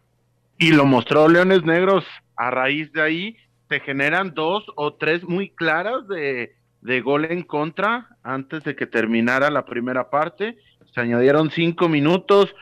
Y 0.59 0.73
lo 0.73 0.85
mostró 0.85 1.29
Leones 1.29 1.65
Negros, 1.65 2.05
a 2.37 2.51
raíz 2.51 2.93
de 2.93 3.03
ahí 3.03 3.37
te 3.69 3.81
generan 3.81 4.35
dos 4.35 4.65
o 4.77 4.95
tres 4.95 5.25
muy 5.25 5.51
claras 5.51 6.07
de, 6.09 6.57
de 6.81 7.01
gol 7.01 7.25
en 7.25 7.43
contra 7.43 8.09
antes 8.23 8.63
de 8.65 8.77
que 8.77 8.87
terminara 8.87 9.51
la 9.51 9.65
primera 9.65 10.11
parte. 10.11 10.59
Se 10.93 11.01
añadieron 11.01 11.51
cinco 11.51 11.89
minutos, 11.89 12.55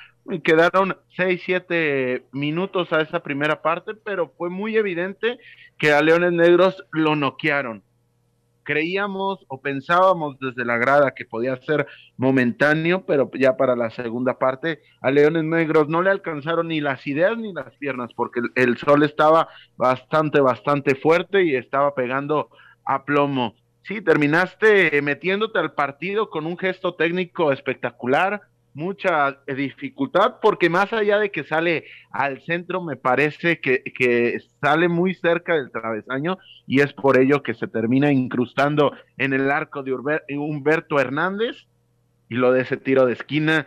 quedaron 0.43 0.97
6, 1.17 1.43
7 1.45 2.27
minutos 2.33 2.93
a 2.93 3.01
esa 3.01 3.23
primera 3.23 3.63
parte, 3.63 3.95
pero 3.95 4.33
fue 4.37 4.51
muy 4.51 4.77
evidente 4.77 5.39
que 5.79 5.93
a 5.93 6.03
Leones 6.03 6.33
Negros 6.33 6.85
lo 6.93 7.17
noquearon. 7.17 7.83
Creíamos 8.65 9.45
o 9.49 9.61
pensábamos 9.61 10.39
desde 10.39 10.65
la 10.65 10.77
grada 10.77 11.15
que 11.15 11.25
podía 11.25 11.57
ser 11.63 11.89
momentáneo, 12.17 13.05
pero 13.05 13.29
ya 13.35 13.57
para 13.57 13.75
la 13.75 13.91
segunda 13.91 14.39
parte 14.39 14.81
a 15.01 15.11
Leones 15.11 15.43
Negros 15.43 15.89
no 15.89 16.01
le 16.01 16.11
alcanzaron 16.11 16.69
ni 16.69 16.81
las 16.81 17.05
ideas 17.09 17.37
ni 17.37 17.53
las 17.53 17.75
piernas, 17.79 18.11
porque 18.15 18.41
el, 18.55 18.77
sol 18.79 19.03
estaba 19.03 19.49
bastante, 19.77 20.41
bastante 20.41 20.95
fuerte 20.95 21.43
y 21.43 21.57
estaba 21.57 21.97
pegando 21.97 22.51
a 22.85 23.05
plomo. 23.05 23.57
Sí, 23.83 24.01
terminaste 24.01 25.03
metiéndote 25.03 25.59
al 25.59 25.73
partido 25.73 26.31
con 26.31 26.47
un 26.47 26.57
gesto 26.57 26.95
técnico 26.95 27.51
espectacular, 27.51 28.43
mucha 28.75 29.39
dificultad 29.47 30.37
porque 30.41 30.71
más 30.71 30.93
allá 30.93 31.19
de 31.19 31.31
que 31.31 31.45
sale 31.45 31.85
al 32.11 32.41
centro 32.43 32.83
me 32.83 32.97
parece 32.97 33.61
que, 33.61 33.83
que, 33.83 34.41
sale 34.61 34.89
muy 34.89 35.15
cerca 35.15 35.55
del 35.55 35.71
travesaño 35.71 36.39
y 36.67 36.81
es 36.81 36.93
por 36.93 37.19
ello 37.19 37.43
que 37.43 37.55
se 37.55 37.69
termina 37.69 38.13
incrustando 38.13 38.93
en 39.19 39.33
el 39.33 39.51
arco 39.51 39.83
de 39.83 39.93
Humberto 40.39 40.99
Hernández 40.99 41.67
y 42.29 42.37
lo 42.37 42.53
de 42.53 42.63
ese 42.63 42.77
tiro 42.77 43.05
de 43.05 43.13
esquina 43.13 43.67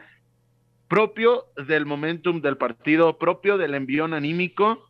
propio 0.87 1.45
del 1.67 1.85
momentum 1.85 2.41
del 2.41 2.57
partido, 2.57 3.17
propio 3.17 3.57
del 3.57 3.75
envión 3.75 4.13
anímico, 4.13 4.89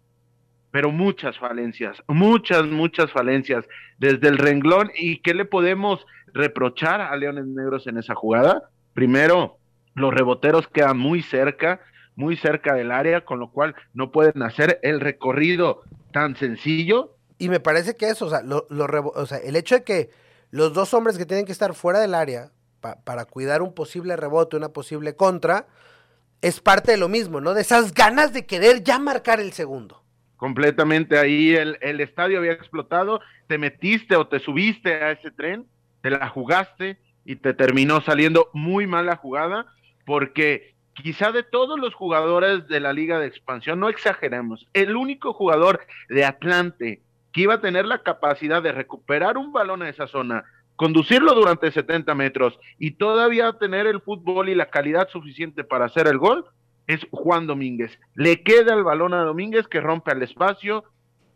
pero 0.72 0.92
muchas 0.92 1.38
falencias, 1.38 2.04
muchas, 2.08 2.66
muchas 2.66 3.12
falencias 3.12 3.66
desde 3.98 4.28
el 4.28 4.38
renglón 4.38 4.92
y 4.98 5.20
qué 5.20 5.34
le 5.34 5.46
podemos 5.46 6.06
reprochar 6.34 7.00
a 7.02 7.16
Leones 7.16 7.46
Negros 7.48 7.88
en 7.88 7.98
esa 7.98 8.14
jugada. 8.14 8.70
Primero, 8.94 9.58
los 9.96 10.14
reboteros 10.14 10.68
quedan 10.68 10.98
muy 10.98 11.24
cerca, 11.24 11.82
muy 12.16 12.38
cerca 12.38 12.76
del 12.76 12.92
área, 12.92 13.26
con 13.26 13.40
lo 13.40 13.50
cual 13.52 13.76
no 13.94 14.12
pueden 14.12 14.44
hacer 14.44 14.80
el 14.84 15.00
recorrido 15.00 15.82
tan 16.12 16.36
sencillo. 16.36 17.16
Y 17.38 17.50
me 17.50 17.60
parece 17.60 17.96
que 17.96 18.10
eso, 18.10 18.26
o 18.26 18.30
sea, 18.30 18.42
lo, 18.42 18.68
o 18.70 19.26
sea 19.26 19.38
el 19.40 19.56
hecho 19.56 19.76
de 19.76 19.84
que 19.84 20.10
los 20.52 20.74
dos 20.74 20.94
hombres 20.94 21.18
que 21.18 21.26
tienen 21.26 21.46
que 21.46 21.52
estar 21.52 21.74
fuera 21.74 22.00
del 22.00 22.14
área 22.14 22.52
para 23.04 23.26
cuidar 23.26 23.64
un 23.64 23.74
posible 23.74 24.16
rebote, 24.16 24.56
una 24.56 24.70
posible 24.70 25.16
contra, 25.16 25.66
es 26.42 26.62
parte 26.62 26.92
de 26.92 26.98
lo 26.98 27.10
mismo, 27.10 27.42
¿no? 27.42 27.56
De 27.56 27.62
esas 27.62 27.94
ganas 27.94 28.32
de 28.32 28.46
querer 28.46 28.84
ya 28.84 29.00
marcar 29.00 29.40
el 29.40 29.54
segundo. 29.54 30.04
Completamente 30.36 31.18
ahí 31.18 31.56
el, 31.56 31.80
el 31.82 32.00
estadio 32.00 32.38
había 32.38 32.52
explotado, 32.52 33.22
te 33.48 33.58
metiste 33.58 34.16
o 34.16 34.28
te 34.28 34.40
subiste 34.40 34.94
a 34.94 35.12
ese 35.12 35.32
tren, 35.32 35.66
te 36.02 36.12
la 36.12 36.30
jugaste 36.30 37.00
y 37.24 37.38
te 37.38 37.56
terminó 37.56 38.02
saliendo 38.02 38.50
muy 38.54 38.86
mala 38.86 39.16
jugada 39.16 39.66
porque 40.06 40.76
quizá 40.94 41.32
de 41.32 41.44
todos 41.44 41.80
los 41.80 41.94
jugadores 41.94 42.68
de 42.68 42.80
la 42.80 42.94
liga 42.94 43.20
de 43.20 43.28
expansión, 43.28 43.80
no 43.80 43.90
exageremos, 43.90 44.66
el 44.74 44.96
único 44.96 45.34
jugador 45.34 45.82
de 46.10 46.26
Atlante 46.26 47.02
que 47.34 47.42
iba 47.42 47.56
a 47.56 47.62
tener 47.62 47.86
la 47.86 48.02
capacidad 48.02 48.64
de 48.64 48.72
recuperar 48.72 49.38
un 49.38 49.52
balón 49.52 49.82
a 49.82 49.90
esa 49.90 50.08
zona, 50.08 50.46
conducirlo 50.78 51.34
durante 51.34 51.70
70 51.70 52.16
metros 52.16 52.58
y 52.80 52.92
todavía 52.92 53.52
tener 53.60 53.88
el 53.88 54.00
fútbol 54.02 54.48
y 54.48 54.56
la 54.56 54.70
calidad 54.70 55.10
suficiente 55.10 55.66
para 55.66 55.86
hacer 55.86 56.08
el 56.08 56.18
gol, 56.18 56.46
es 56.88 57.06
Juan 57.12 57.46
Domínguez. 57.46 58.00
Le 58.14 58.42
queda 58.44 58.74
el 58.74 58.84
balón 58.84 59.14
a 59.14 59.24
Domínguez 59.24 59.68
que 59.68 59.82
rompe 59.82 60.12
al 60.12 60.24
espacio. 60.24 60.86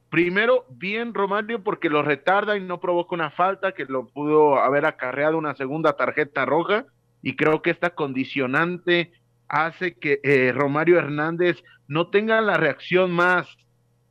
Primero, 0.10 0.65
bien 0.69 1.13
Romario 1.13 1.63
porque 1.63 1.89
lo 1.89 2.01
retarda 2.01 2.55
y 2.55 2.62
no 2.62 2.79
provoca 2.79 3.15
una 3.15 3.32
falta 3.32 3.73
que 3.73 3.86
lo 3.86 4.08
pudo 4.08 4.58
haber 4.58 4.86
acarreado 4.86 5.38
una 5.38 5.55
segunda 5.55 5.93
tarjeta 5.93 6.45
roja. 6.45 6.86
Y 7.21 7.36
creo 7.36 7.62
que 7.62 7.71
esta 7.71 7.91
condicionante 7.91 9.12
hace 9.47 9.95
que 9.95 10.19
eh, 10.23 10.51
Romario 10.53 10.97
Hernández 10.97 11.58
no 11.88 12.10
tenga 12.10 12.39
la 12.41 12.58
reacción 12.58 13.12
más, 13.12 13.47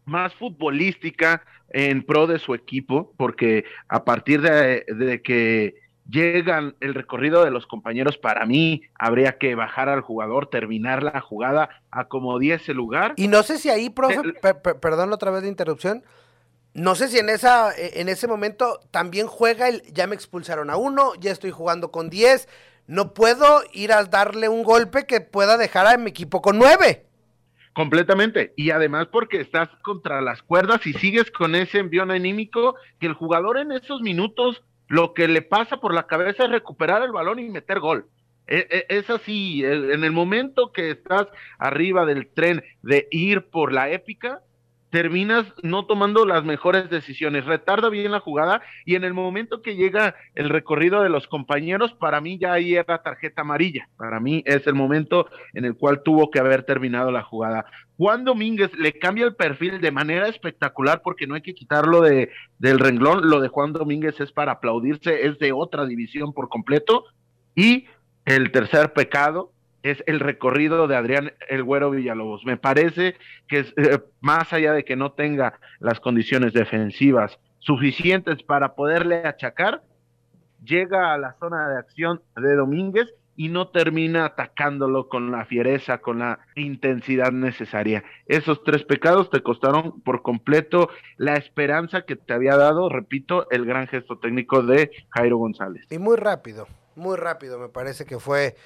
más 0.05 0.35
futbolística 0.35 1.43
en 1.71 2.03
pro 2.03 2.27
de 2.27 2.39
su 2.39 2.55
equipo, 2.55 3.15
porque 3.17 3.65
a 3.89 4.05
partir 4.05 4.41
de, 4.41 4.85
de 4.89 5.23
que 5.23 5.75
llegan 6.09 6.75
el 6.81 6.95
recorrido 6.95 7.45
de 7.45 7.51
los 7.51 7.67
compañeros, 7.67 8.17
para 8.17 8.47
mí 8.47 8.83
habría 8.99 9.39
que 9.39 9.55
bajar 9.55 9.89
al 9.89 10.01
jugador, 10.01 10.49
terminar 10.49 11.03
la 11.03 11.21
jugada, 11.21 11.69
acomodar 11.91 12.59
ese 12.61 12.75
lugar. 12.75 13.15
Y 13.17 13.29
no 13.29 13.43
sé 13.43 13.59
si 13.59 13.69
ahí, 13.69 13.91
profe, 13.91 14.23
perdón 14.81 15.13
otra 15.13 15.31
vez 15.31 15.43
de 15.43 15.49
interrupción, 15.49 16.03
no 16.75 16.95
sé 16.95 17.09
si 17.09 17.19
en, 17.19 17.29
esa, 17.29 17.73
en 17.77 18.09
ese 18.09 18.29
momento 18.29 18.81
también 18.91 19.27
juega 19.27 19.69
el, 19.69 19.83
ya 19.93 20.07
me 20.07 20.15
expulsaron 20.15 20.71
a 20.71 20.77
uno, 20.77 21.15
ya 21.19 21.33
estoy 21.33 21.51
jugando 21.51 21.91
con 21.91 22.09
10, 22.09 22.49
no 22.89 23.13
puedo 23.13 23.63
ir 23.73 23.93
a 23.93 24.03
darle 24.05 24.49
un 24.49 24.65
golpe 24.65 25.07
que 25.07 25.21
pueda 25.21 25.57
dejar 25.57 25.87
a 25.87 25.97
mi 25.99 26.11
equipo 26.11 26.41
con 26.41 26.59
9. 26.59 27.05
Completamente. 27.75 28.55
Y 28.57 28.71
además 28.71 29.07
porque 29.13 29.41
estás 29.41 29.69
contra 29.83 30.21
las 30.23 30.43
cuerdas 30.43 30.85
y 30.87 30.95
sigues 30.95 31.31
con 31.31 31.55
ese 31.55 31.79
envión 31.79 32.11
anímico 32.11 32.75
que 32.99 33.07
el 33.07 33.13
jugador 33.13 33.59
en 33.59 33.73
esos 33.73 34.01
minutos 34.01 34.65
lo 34.89 35.13
que 35.13 35.29
le 35.29 35.43
pasa 35.43 35.77
por 35.77 35.93
la 35.95 36.07
cabeza 36.07 36.45
es 36.45 36.51
recuperar 36.51 37.03
el 37.03 37.13
balón 37.13 37.39
y 37.39 37.51
meter 37.51 37.79
gol. 37.79 38.07
E, 38.47 38.67
e, 38.71 38.87
es, 38.89 39.11
así, 39.11 39.63
en 39.63 40.03
el 40.03 40.11
momento 40.13 40.73
que 40.73 40.91
estás 40.91 41.27
arriba 41.59 42.07
del 42.07 42.27
tren 42.33 42.65
de 42.83 43.07
ir 43.11 43.51
por 43.51 43.71
la 43.71 43.91
épica, 43.91 44.41
terminas 44.91 45.47
no 45.63 45.87
tomando 45.87 46.25
las 46.25 46.45
mejores 46.45 46.89
decisiones, 46.91 47.45
retarda 47.45 47.89
bien 47.89 48.11
la 48.11 48.21
jugada 48.21 48.63
y 48.85 48.95
en 48.95 49.05
el 49.05 49.15
momento 49.15 49.63
que 49.63 49.77
llega 49.77 50.15
el 50.35 50.49
recorrido 50.49 51.03
de 51.03 51.11
los 51.11 51.27
compañeros, 51.27 51.93
para 51.95 52.21
mí 52.21 52.39
ya 52.39 52.53
ahí 52.53 52.75
era 52.75 53.03
tarjeta 53.03 53.43
amarilla, 53.43 53.89
para 53.97 54.21
mí 54.21 54.43
es 54.47 54.67
el 54.67 54.75
momento 54.75 55.29
en 55.53 55.65
el 55.65 55.77
cual 55.77 56.03
tuvo 56.03 56.31
que 56.31 56.39
haber 56.39 56.63
terminado 56.63 57.11
la 57.11 57.23
jugada. 57.23 57.67
Juan 57.97 58.25
Domínguez 58.25 58.71
le 58.79 58.93
cambia 58.93 59.27
el 59.27 59.35
perfil 59.35 59.81
de 59.81 59.91
manera 59.91 60.29
espectacular 60.29 61.03
porque 61.03 61.27
no 61.27 61.35
hay 61.35 61.43
que 61.43 61.55
quitarlo 61.55 62.01
de, 62.01 62.31
del 62.59 62.79
renglón, 62.79 63.29
lo 63.29 63.41
de 63.41 63.49
Juan 63.49 63.73
Domínguez 63.73 64.21
es 64.21 64.33
para 64.33 64.53
aplaudirse, 64.53 65.27
es 65.27 65.39
de 65.39 65.53
otra 65.53 65.85
división 65.85 66.33
por 66.33 66.49
completo. 66.49 67.05
Y 67.57 67.87
el 68.25 68.53
tercer 68.53 68.93
pecado 68.93 69.53
es 69.83 70.03
el 70.07 70.21
recorrido 70.21 70.87
de 70.89 70.97
Adrián 70.97 71.33
El 71.49 71.63
Güero 71.63 71.91
Villalobos. 71.91 72.45
Me 72.45 72.57
parece 72.57 73.17
que 73.47 73.61
es, 73.61 73.75
eh, 73.77 74.01
más 74.21 74.53
allá 74.53 74.73
de 74.73 74.85
que 74.85 74.97
no 74.97 75.13
tenga 75.13 75.59
las 75.81 76.01
condiciones 76.01 76.53
defensivas 76.53 77.39
suficientes 77.59 78.43
para 78.43 78.75
poderle 78.75 79.27
achacar, 79.27 79.83
llega 80.65 81.13
a 81.13 81.19
la 81.19 81.35
zona 81.39 81.69
de 81.69 81.79
acción 81.79 82.21
de 82.37 82.55
Domínguez 82.55 83.09
y 83.37 83.49
no 83.49 83.69
termina 83.69 84.25
atacándolo 84.25 85.09
con 85.09 85.31
la 85.31 85.45
fiereza, 85.45 85.99
con 85.99 86.19
la 86.19 86.41
intensidad 86.57 87.31
necesaria. 87.31 88.03
Esos 88.27 88.65
tres 88.65 88.83
pecados 88.83 89.31
te 89.31 89.45
costaron 89.45 90.01
por 90.01 90.23
completo 90.23 90.91
la 91.19 91.35
esperanza 91.35 92.03
que 92.03 92.17
te 92.17 92.33
había 92.33 92.57
dado, 92.57 92.89
repito, 92.89 93.49
el 93.51 93.65
gran 93.65 93.87
gesto 93.87 94.19
técnico 94.19 94.65
de 94.65 94.91
Jairo 95.11 95.37
González. 95.39 95.87
Y 95.89 95.99
muy 95.99 96.17
rápido, 96.17 96.67
muy 96.97 97.17
rápido, 97.17 97.61
me 97.61 97.69
parece 97.69 98.05
que 98.07 98.19
fue 98.19 98.57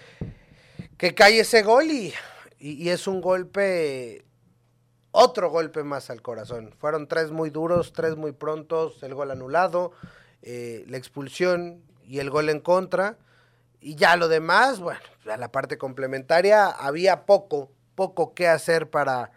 que 1.02 1.16
cae 1.16 1.40
ese 1.40 1.64
gol 1.64 1.90
y, 1.90 2.14
y, 2.60 2.90
es 2.90 3.08
un 3.08 3.20
golpe, 3.20 4.24
otro 5.10 5.50
golpe 5.50 5.82
más 5.82 6.10
al 6.10 6.22
corazón. 6.22 6.72
Fueron 6.78 7.08
tres 7.08 7.32
muy 7.32 7.50
duros, 7.50 7.92
tres 7.92 8.14
muy 8.14 8.30
prontos, 8.30 9.02
el 9.02 9.12
gol 9.12 9.32
anulado, 9.32 9.90
eh, 10.42 10.84
la 10.86 10.98
expulsión 10.98 11.82
y 12.04 12.20
el 12.20 12.30
gol 12.30 12.50
en 12.50 12.60
contra. 12.60 13.18
Y 13.80 13.96
ya 13.96 14.14
lo 14.14 14.28
demás, 14.28 14.78
bueno, 14.78 15.00
a 15.28 15.36
la 15.38 15.50
parte 15.50 15.76
complementaria 15.76 16.68
había 16.68 17.26
poco, 17.26 17.72
poco 17.96 18.32
que 18.32 18.46
hacer 18.46 18.88
para, 18.88 19.32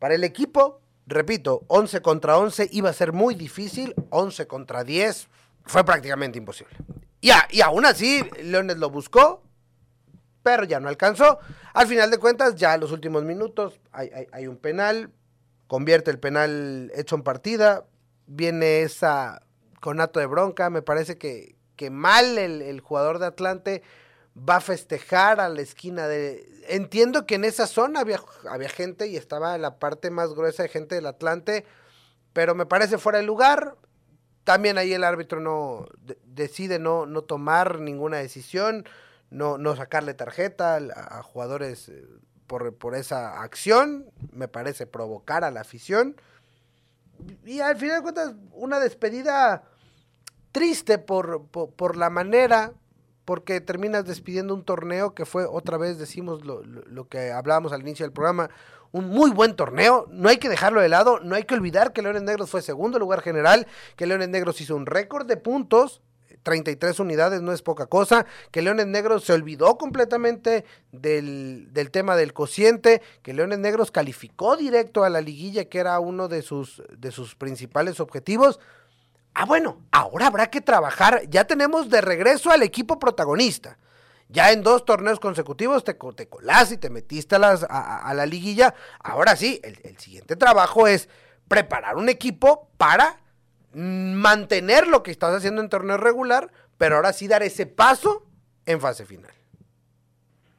para 0.00 0.16
el 0.16 0.24
equipo. 0.24 0.80
Repito, 1.06 1.62
11 1.68 2.02
contra 2.02 2.38
11 2.38 2.70
iba 2.72 2.90
a 2.90 2.92
ser 2.92 3.12
muy 3.12 3.36
difícil, 3.36 3.94
11 4.10 4.48
contra 4.48 4.82
10 4.82 5.28
fue 5.64 5.84
prácticamente 5.84 6.38
imposible. 6.38 6.76
Y, 7.20 7.30
y 7.50 7.60
aún 7.60 7.86
así, 7.86 8.28
Leones 8.42 8.78
lo 8.78 8.90
buscó, 8.90 9.43
pero 10.44 10.64
ya 10.64 10.78
no 10.78 10.88
alcanzó. 10.88 11.40
Al 11.72 11.88
final 11.88 12.10
de 12.12 12.18
cuentas, 12.18 12.54
ya 12.54 12.74
en 12.74 12.82
los 12.82 12.92
últimos 12.92 13.24
minutos 13.24 13.80
hay, 13.90 14.46
un 14.46 14.58
penal, 14.58 15.10
convierte 15.66 16.12
el 16.12 16.20
penal 16.20 16.92
hecho 16.94 17.16
en 17.16 17.22
partida, 17.22 17.86
viene 18.26 18.82
esa 18.82 19.42
conato 19.80 20.20
de 20.20 20.26
bronca, 20.26 20.70
me 20.70 20.82
parece 20.82 21.18
que, 21.18 21.56
que 21.76 21.90
mal 21.90 22.38
el, 22.38 22.80
jugador 22.80 23.18
de 23.18 23.26
Atlante 23.26 23.82
va 24.36 24.56
a 24.56 24.60
festejar 24.60 25.40
a 25.40 25.48
la 25.48 25.62
esquina 25.62 26.06
de... 26.06 26.46
Entiendo 26.68 27.26
que 27.26 27.36
en 27.36 27.44
esa 27.44 27.66
zona 27.66 28.00
había, 28.00 28.20
había 28.48 28.68
gente 28.68 29.06
y 29.06 29.16
estaba 29.16 29.56
la 29.56 29.78
parte 29.78 30.10
más 30.10 30.34
gruesa 30.34 30.62
de 30.62 30.68
gente 30.68 30.94
del 30.94 31.06
Atlante, 31.06 31.64
pero 32.34 32.54
me 32.54 32.66
parece 32.66 32.98
fuera 32.98 33.18
de 33.18 33.24
lugar. 33.24 33.76
También 34.44 34.76
ahí 34.76 34.92
el 34.92 35.04
árbitro 35.04 35.40
no 35.40 35.86
decide 36.24 36.78
no, 36.78 37.06
no 37.06 37.22
tomar 37.22 37.80
ninguna 37.80 38.18
decisión 38.18 38.84
no, 39.34 39.58
no 39.58 39.74
sacarle 39.74 40.14
tarjeta 40.14 40.76
a, 40.76 41.22
jugadores 41.22 41.88
eh, 41.88 42.06
por, 42.46 42.72
por, 42.76 42.94
esa 42.94 43.42
acción, 43.42 44.06
me 44.32 44.46
parece 44.46 44.86
provocar 44.86 45.42
a 45.42 45.50
la 45.50 45.60
afición. 45.60 46.16
Y 47.44 47.58
al 47.60 47.76
final 47.76 47.96
de 47.96 48.02
cuentas, 48.02 48.34
una 48.52 48.78
despedida 48.78 49.64
triste 50.52 50.98
por, 50.98 51.46
por, 51.48 51.96
la 51.96 52.10
manera, 52.10 52.74
porque 53.24 53.60
terminas 53.60 54.04
despidiendo 54.04 54.54
un 54.54 54.64
torneo 54.64 55.14
que 55.14 55.26
fue, 55.26 55.46
otra 55.46 55.78
vez 55.78 55.98
decimos 55.98 56.44
lo, 56.44 56.62
lo, 56.62 57.08
que 57.08 57.32
hablábamos 57.32 57.72
al 57.72 57.80
inicio 57.80 58.06
del 58.06 58.12
programa, 58.12 58.50
un 58.92 59.08
muy 59.08 59.32
buen 59.32 59.56
torneo, 59.56 60.06
no 60.10 60.28
hay 60.28 60.36
que 60.36 60.48
dejarlo 60.48 60.80
de 60.80 60.88
lado, 60.88 61.18
no 61.18 61.34
hay 61.34 61.42
que 61.42 61.54
olvidar 61.54 61.92
que 61.92 62.02
Leones 62.02 62.22
Negros 62.22 62.50
fue 62.50 62.62
segundo 62.62 63.00
lugar 63.00 63.20
general, 63.20 63.66
que 63.96 64.06
Leones 64.06 64.28
Negros 64.28 64.60
hizo 64.60 64.76
un 64.76 64.86
récord 64.86 65.26
de 65.26 65.36
puntos, 65.36 66.02
33 66.44 67.00
unidades 67.00 67.42
no 67.42 67.52
es 67.52 67.62
poca 67.62 67.86
cosa, 67.86 68.26
que 68.52 68.62
Leones 68.62 68.86
Negros 68.86 69.24
se 69.24 69.32
olvidó 69.32 69.76
completamente 69.76 70.64
del, 70.92 71.72
del, 71.72 71.90
tema 71.90 72.14
del 72.14 72.32
cociente, 72.32 73.02
que 73.22 73.34
Leones 73.34 73.58
Negros 73.58 73.90
calificó 73.90 74.56
directo 74.56 75.02
a 75.02 75.10
la 75.10 75.20
liguilla, 75.20 75.64
que 75.64 75.80
era 75.80 75.98
uno 75.98 76.28
de 76.28 76.42
sus, 76.42 76.82
de 76.96 77.10
sus 77.10 77.34
principales 77.34 77.98
objetivos. 77.98 78.60
Ah, 79.34 79.46
bueno, 79.46 79.80
ahora 79.90 80.28
habrá 80.28 80.48
que 80.48 80.60
trabajar, 80.60 81.22
ya 81.28 81.44
tenemos 81.44 81.90
de 81.90 82.00
regreso 82.00 82.52
al 82.52 82.62
equipo 82.62 83.00
protagonista. 83.00 83.78
Ya 84.28 84.52
en 84.52 84.62
dos 84.62 84.84
torneos 84.84 85.20
consecutivos 85.20 85.84
te, 85.84 85.94
te 85.94 86.28
colás 86.28 86.72
y 86.72 86.78
te 86.78 86.90
metiste 86.90 87.36
a, 87.36 88.14
la 88.14 88.26
liguilla. 88.26 88.74
Ahora 89.00 89.36
sí, 89.36 89.60
el 89.62 89.98
siguiente 89.98 90.36
trabajo 90.36 90.86
es 90.86 91.08
preparar 91.46 91.96
un 91.96 92.08
equipo 92.08 92.68
para 92.78 93.23
mantener 93.74 94.86
lo 94.86 95.02
que 95.02 95.10
estás 95.10 95.34
haciendo 95.34 95.60
en 95.60 95.68
torneo 95.68 95.96
regular, 95.96 96.50
pero 96.78 96.96
ahora 96.96 97.12
sí 97.12 97.28
dar 97.28 97.42
ese 97.42 97.66
paso 97.66 98.26
en 98.66 98.80
fase 98.80 99.04
final. 99.04 99.32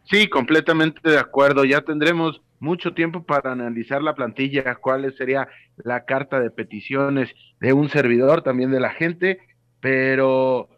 Sí, 0.06 0.30
completamente 0.30 1.10
de 1.10 1.18
acuerdo. 1.18 1.66
Ya 1.66 1.82
tendremos 1.82 2.42
mucho 2.60 2.94
tiempo 2.94 3.24
para 3.24 3.52
analizar 3.52 4.02
la 4.02 4.16
plantilla, 4.16 4.76
cuál 4.76 5.14
sería 5.18 5.48
la 5.78 6.06
carta 6.06 6.40
de 6.40 6.52
peticiones 6.52 7.34
de 7.60 7.74
un 7.74 7.90
servidor, 7.90 8.44
también 8.44 8.72
de 8.72 8.80
la 8.80 8.92
gente, 8.92 9.40
pero 9.80 10.70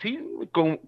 sí, 0.00 0.20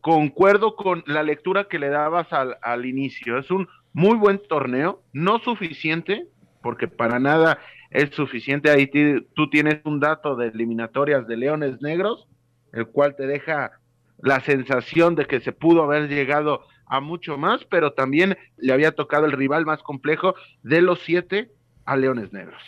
concuerdo 0.01 0.77
con 0.77 1.03
la 1.07 1.23
lectura 1.23 1.69
que 1.69 1.79
le 1.79 1.89
dabas 1.89 2.33
al, 2.33 2.59
al 2.63 2.87
inicio. 2.87 3.39
Es 3.39 3.51
un 3.51 3.69
muy 3.93 4.17
buen 4.17 4.41
torneo, 4.47 5.03
no 5.13 5.39
suficiente, 5.41 6.27
porque 6.63 6.87
para 6.89 7.19
nada 7.19 7.59
es 7.91 8.11
suficiente. 8.11 8.71
Ahí 8.71 8.91
tú 9.35 9.51
tienes 9.51 9.81
un 9.85 10.01
dato 10.01 10.37
de 10.37 10.49
eliminatorias 10.49 11.27
de 11.27 11.37
Leones 11.37 11.81
Negros, 11.83 12.27
el 12.73 12.87
cual 12.87 13.17
te 13.17 13.27
deja 13.27 13.73
la 14.19 14.41
sensación 14.41 15.15
de 15.15 15.27
que 15.27 15.41
se 15.41 15.53
pudo 15.53 15.83
haber 15.83 16.09
llegado 16.09 16.67
a 16.87 17.01
mucho 17.01 17.39
más, 17.39 17.65
pero 17.65 17.93
también 17.93 18.37
le 18.57 18.73
había 18.73 18.93
tocado 18.93 19.27
el 19.27 19.33
rival 19.33 19.65
más 19.65 19.83
complejo 19.83 20.35
de 20.63 20.83
los 20.83 21.01
siete 21.01 21.51
a 21.85 21.97
Leones 21.97 22.33
Negros. 22.33 22.63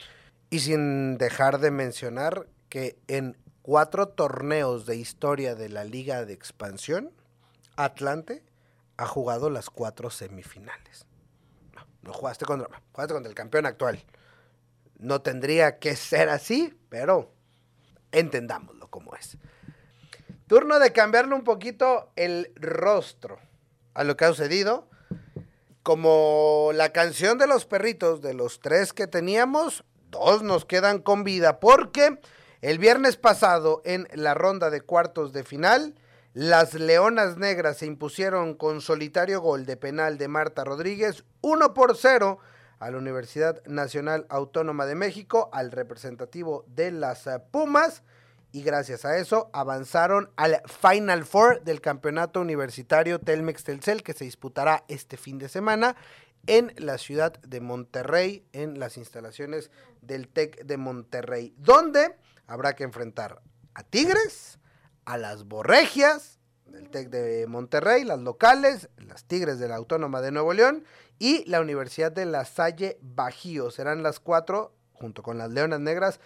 Y 0.51 0.61
sin 0.61 1.19
dejar 1.19 1.59
de 1.59 1.71
mencionar 1.71 2.47
que 2.69 2.97
en 3.09 3.37
cuatro 3.63 4.09
torneos 4.09 4.87
de 4.87 4.97
historia 4.97 5.55
de 5.55 5.69
la 5.69 5.85
Liga 5.85 6.25
de 6.25 6.33
Expansión, 6.33 7.11
Atlante 7.77 8.43
ha 8.97 9.07
jugado 9.07 9.51
las 9.51 9.71
cuatro 9.71 10.11
semifinales. 10.11 11.07
No, 11.75 11.87
no 12.03 12.13
jugaste 12.13 12.45
contra, 12.45 12.69
jugaste 12.93 13.15
contra 13.15 13.29
el 13.31 13.35
campeón 13.35 13.67
actual. 13.67 13.99
No 15.03 15.21
tendría 15.21 15.81
que 15.81 15.97
ser 15.97 16.29
así, 16.29 16.79
pero 16.89 17.33
entendámoslo 18.13 18.89
como 18.89 19.17
es. 19.17 19.37
Turno 20.47 20.79
de 20.79 20.93
cambiarle 20.93 21.35
un 21.35 21.43
poquito 21.43 22.13
el 22.15 22.53
rostro 22.55 23.41
a 23.95 24.05
lo 24.05 24.17
que 24.17 24.25
ha 24.25 24.29
sucedido. 24.29 24.89
como 25.83 26.71
la 26.75 26.93
canción 26.93 27.39
de 27.39 27.49
los 27.49 27.67
perritos, 27.67 28.23
de 28.23 28.35
los 28.35 28.61
tres 28.61 28.93
que 28.93 29.09
teníamos, 29.09 29.83
dos 30.13 30.45
nos 30.45 30.65
quedan 30.65 31.01
con 31.01 31.25
vida, 31.25 31.59
porque 31.59 32.21
el 32.61 32.79
viernes 32.79 33.17
pasado 33.17 33.83
en 33.85 34.07
la 34.13 34.35
ronda 34.35 34.71
de 34.71 34.83
cuartos 34.83 35.33
de 35.33 35.43
final, 35.43 35.97
las 36.35 36.75
Leonas 36.75 37.37
Negras 37.37 37.79
se 37.79 37.87
impusieron 37.87 38.55
con 38.55 38.81
solitario 38.81 39.41
gol 39.41 39.67
de 39.67 39.77
penal 39.77 40.19
de 40.19 40.29
Marta 40.29 40.63
Rodríguez, 40.63 41.25
1 41.41 41.75
por 41.75 41.97
0 41.97 42.39
a 42.83 42.91
la 42.91 42.99
Universidad 42.99 43.65
Nacional 43.65 44.27
Autónoma 44.29 44.87
de 44.87 44.97
México, 44.97 45.49
al 45.53 45.71
representativo 45.71 46.65
de 46.67 46.91
las 46.91 47.29
Pumas, 47.53 48.03
y 48.51 48.65
gracias 48.65 49.05
a 49.05 49.17
eso 49.19 49.51
avanzaron 49.53 50.31
al 50.35 50.61
Final 50.67 51.25
Four 51.25 51.63
del 51.63 51.81
campeonato 51.81 52.41
universitario 52.41 53.21
Telmex 53.21 53.63
Telcel 53.63 54.03
que 54.03 54.15
se 54.15 54.25
disputará 54.25 54.85
este 54.89 55.17
fin 55.17 55.39
de 55.39 55.49
semana 55.49 55.95
en 56.49 56.75
la 56.77 56.99
ciudad 56.99 57.35
de 57.43 57.61
Monterrey, 57.61 58.45
en 58.53 58.81
las 58.81 58.97
instalaciones 58.97 59.71
del 60.01 60.27
TEC 60.27 60.65
de 60.65 60.77
Monterrey, 60.77 61.55
donde 61.59 62.17
habrá 62.49 62.75
que 62.75 62.83
enfrentar 62.83 63.43
a 63.75 63.85
Tigres, 63.85 64.59
a 65.05 65.19
las 65.19 65.45
Borregias 65.45 66.41
del 66.67 66.91
TEC 66.91 67.11
de 67.11 67.47
Monterrey, 67.47 68.03
las 68.03 68.19
locales, 68.19 68.89
las 68.97 69.25
Tigres 69.25 69.61
de 69.61 69.69
la 69.69 69.77
Autónoma 69.77 70.21
de 70.21 70.33
Nuevo 70.33 70.53
León 70.53 70.85
y 71.23 71.45
la 71.49 71.61
Universidad 71.61 72.11
de 72.11 72.27
La 72.27 72.45
Salle 72.45 72.99
Bajío. 73.01 73.71
Serán 73.71 74.03
las 74.03 74.19
cuatro, 74.19 74.75
junto 74.93 75.23
con 75.23 75.39
las 75.39 75.53
Leonas 75.53 75.79
Negras, 75.79 76.19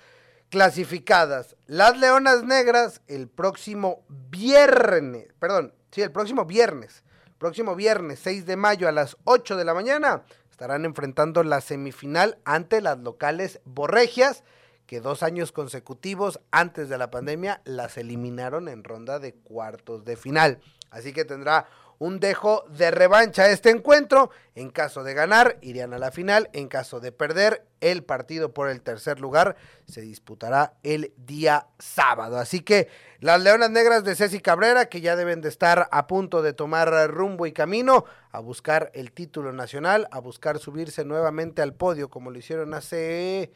clasificadas. 0.48 1.54
Las 1.66 1.98
Leonas 1.98 2.44
Negras 2.44 3.02
el 3.06 3.28
próximo 3.28 4.06
viernes, 4.08 5.28
perdón, 5.38 5.74
sí, 5.90 6.00
el 6.00 6.12
próximo 6.12 6.46
viernes, 6.46 7.04
próximo 7.36 7.76
viernes 7.76 8.20
6 8.20 8.46
de 8.46 8.56
mayo 8.56 8.88
a 8.88 8.92
las 8.92 9.18
8 9.24 9.58
de 9.58 9.66
la 9.66 9.74
mañana 9.74 10.24
estarán 10.50 10.86
enfrentando 10.86 11.44
la 11.44 11.60
semifinal 11.60 12.38
ante 12.46 12.80
las 12.80 12.98
locales 12.98 13.60
Borregias, 13.66 14.44
que 14.86 15.02
dos 15.02 15.22
años 15.22 15.52
consecutivos 15.52 16.40
antes 16.52 16.88
de 16.88 16.96
la 16.96 17.10
pandemia 17.10 17.60
las 17.66 17.98
eliminaron 17.98 18.66
en 18.68 18.82
ronda 18.82 19.18
de 19.18 19.34
cuartos 19.34 20.06
de 20.06 20.16
final. 20.16 20.58
Así 20.90 21.12
que 21.12 21.26
tendrá 21.26 21.66
un 21.98 22.20
dejo 22.20 22.64
de 22.68 22.90
revancha 22.90 23.42
a 23.44 23.50
este 23.50 23.70
encuentro. 23.70 24.30
En 24.54 24.70
caso 24.70 25.02
de 25.04 25.14
ganar, 25.14 25.58
irían 25.60 25.94
a 25.94 25.98
la 25.98 26.10
final. 26.10 26.50
En 26.52 26.68
caso 26.68 27.00
de 27.00 27.12
perder, 27.12 27.66
el 27.80 28.04
partido 28.04 28.52
por 28.52 28.68
el 28.68 28.82
tercer 28.82 29.20
lugar 29.20 29.56
se 29.86 30.00
disputará 30.00 30.74
el 30.82 31.12
día 31.16 31.68
sábado. 31.78 32.38
Así 32.38 32.60
que 32.60 32.88
las 33.20 33.40
Leonas 33.40 33.70
Negras 33.70 34.04
de 34.04 34.14
Ceci 34.14 34.40
Cabrera, 34.40 34.86
que 34.86 35.00
ya 35.00 35.16
deben 35.16 35.40
de 35.40 35.48
estar 35.48 35.88
a 35.90 36.06
punto 36.06 36.42
de 36.42 36.52
tomar 36.52 37.10
rumbo 37.10 37.46
y 37.46 37.52
camino 37.52 38.04
a 38.30 38.40
buscar 38.40 38.90
el 38.94 39.12
título 39.12 39.52
nacional, 39.52 40.08
a 40.10 40.18
buscar 40.20 40.58
subirse 40.58 41.04
nuevamente 41.04 41.62
al 41.62 41.74
podio, 41.74 42.10
como 42.10 42.30
lo 42.30 42.38
hicieron 42.38 42.74
hace 42.74 43.52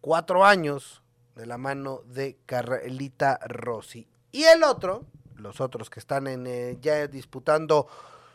cuatro 0.00 0.44
años, 0.44 1.02
de 1.36 1.46
la 1.46 1.58
mano 1.58 2.00
de 2.06 2.38
Carlita 2.46 3.38
Rossi. 3.46 4.08
Y 4.32 4.44
el 4.44 4.64
otro, 4.64 5.04
los 5.38 5.60
otros 5.60 5.90
que 5.90 6.00
están 6.00 6.26
en, 6.26 6.46
eh, 6.46 6.78
ya 6.80 7.06
disputando 7.06 7.86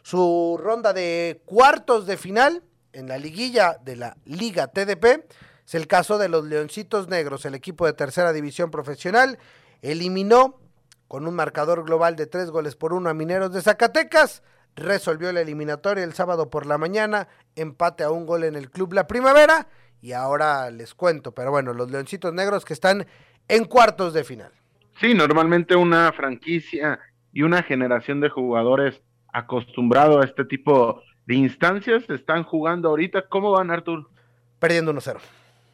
su 0.04 0.60
ronda 0.62 0.94
de 0.94 1.42
cuartos 1.46 2.06
de 2.06 2.18
final 2.18 2.64
en 2.94 3.08
la 3.08 3.18
liguilla 3.18 3.78
de 3.84 3.96
la 3.96 4.18
Liga 4.26 4.68
TDP. 4.68 5.26
Es 5.66 5.76
el 5.76 5.88
caso 5.88 6.18
de 6.18 6.30
los 6.30 6.46
Leoncitos 6.46 7.08
Negros, 7.08 7.46
el 7.46 7.56
equipo 7.56 7.86
de 7.86 7.94
tercera 7.94 8.34
división 8.34 8.72
profesional. 8.72 9.38
Eliminó 9.82 10.60
con 11.08 11.28
un 11.28 11.36
marcador 11.36 11.84
global 11.84 12.16
de 12.16 12.28
tres 12.28 12.50
goles 12.50 12.76
por 12.76 12.94
uno 12.94 13.10
a 13.10 13.14
Mineros 13.14 13.54
de 13.54 13.62
Zacatecas. 13.62 14.44
Resolvió 14.76 15.32
la 15.32 15.42
eliminatoria 15.42 16.04
el 16.04 16.14
sábado 16.14 16.50
por 16.50 16.66
la 16.66 16.78
mañana. 16.78 17.28
Empate 17.56 18.04
a 18.04 18.12
un 18.12 18.26
gol 18.26 18.44
en 18.44 18.56
el 18.56 18.72
Club 18.72 18.94
La 18.94 19.08
Primavera. 19.08 19.68
Y 20.02 20.14
ahora 20.14 20.72
les 20.72 20.96
cuento, 20.96 21.34
pero 21.34 21.52
bueno, 21.52 21.74
los 21.74 21.92
Leoncitos 21.92 22.34
Negros 22.34 22.66
que 22.66 22.74
están 22.74 23.06
en 23.48 23.66
cuartos 23.66 24.14
de 24.14 24.24
final. 24.24 24.61
Sí, 25.02 25.16
normalmente 25.16 25.76
una 25.76 26.12
franquicia 26.12 27.00
y 27.34 27.42
una 27.42 27.64
generación 27.64 28.22
de 28.22 28.30
jugadores 28.30 29.02
acostumbrado 29.34 30.22
a 30.22 30.26
este 30.26 30.46
tipo 30.46 31.02
de 31.26 31.34
instancias 31.34 32.08
están 32.08 32.44
jugando 32.44 32.90
ahorita. 32.90 33.28
¿Cómo 33.28 33.50
van, 33.50 33.72
Artur? 33.72 34.12
Perdiendo 34.60 34.94
1-0. 34.94 35.18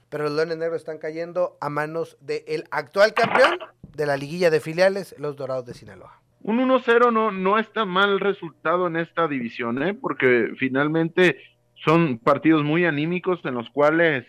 Pero 0.08 0.24
los 0.24 0.32
Leones 0.32 0.58
Negros 0.58 0.78
están 0.78 0.98
cayendo 0.98 1.58
a 1.60 1.68
manos 1.68 2.18
del 2.22 2.63
actual 2.72 3.13
campeón 3.13 3.60
de 3.98 4.06
la 4.06 4.16
liguilla 4.16 4.50
de 4.50 4.62
filiales, 4.62 5.13
los 5.20 5.36
Dorados 5.36 5.66
de 5.66 5.74
Sinaloa. 5.74 6.22
Un 6.44 6.60
1-0 6.60 7.12
no, 7.12 7.30
no 7.34 7.60
está 7.60 7.84
mal 7.84 8.22
resultado 8.22 8.88
en 8.88 8.96
esta 8.96 9.28
división, 9.28 9.84
¿eh? 9.84 9.94
porque 9.94 10.54
finalmente 10.58 11.38
son 11.84 12.18
partidos 12.18 12.63
muy 12.63 12.86
anímicos 12.86 13.42
en 13.44 13.56
los 13.56 13.70
cuales 13.72 14.26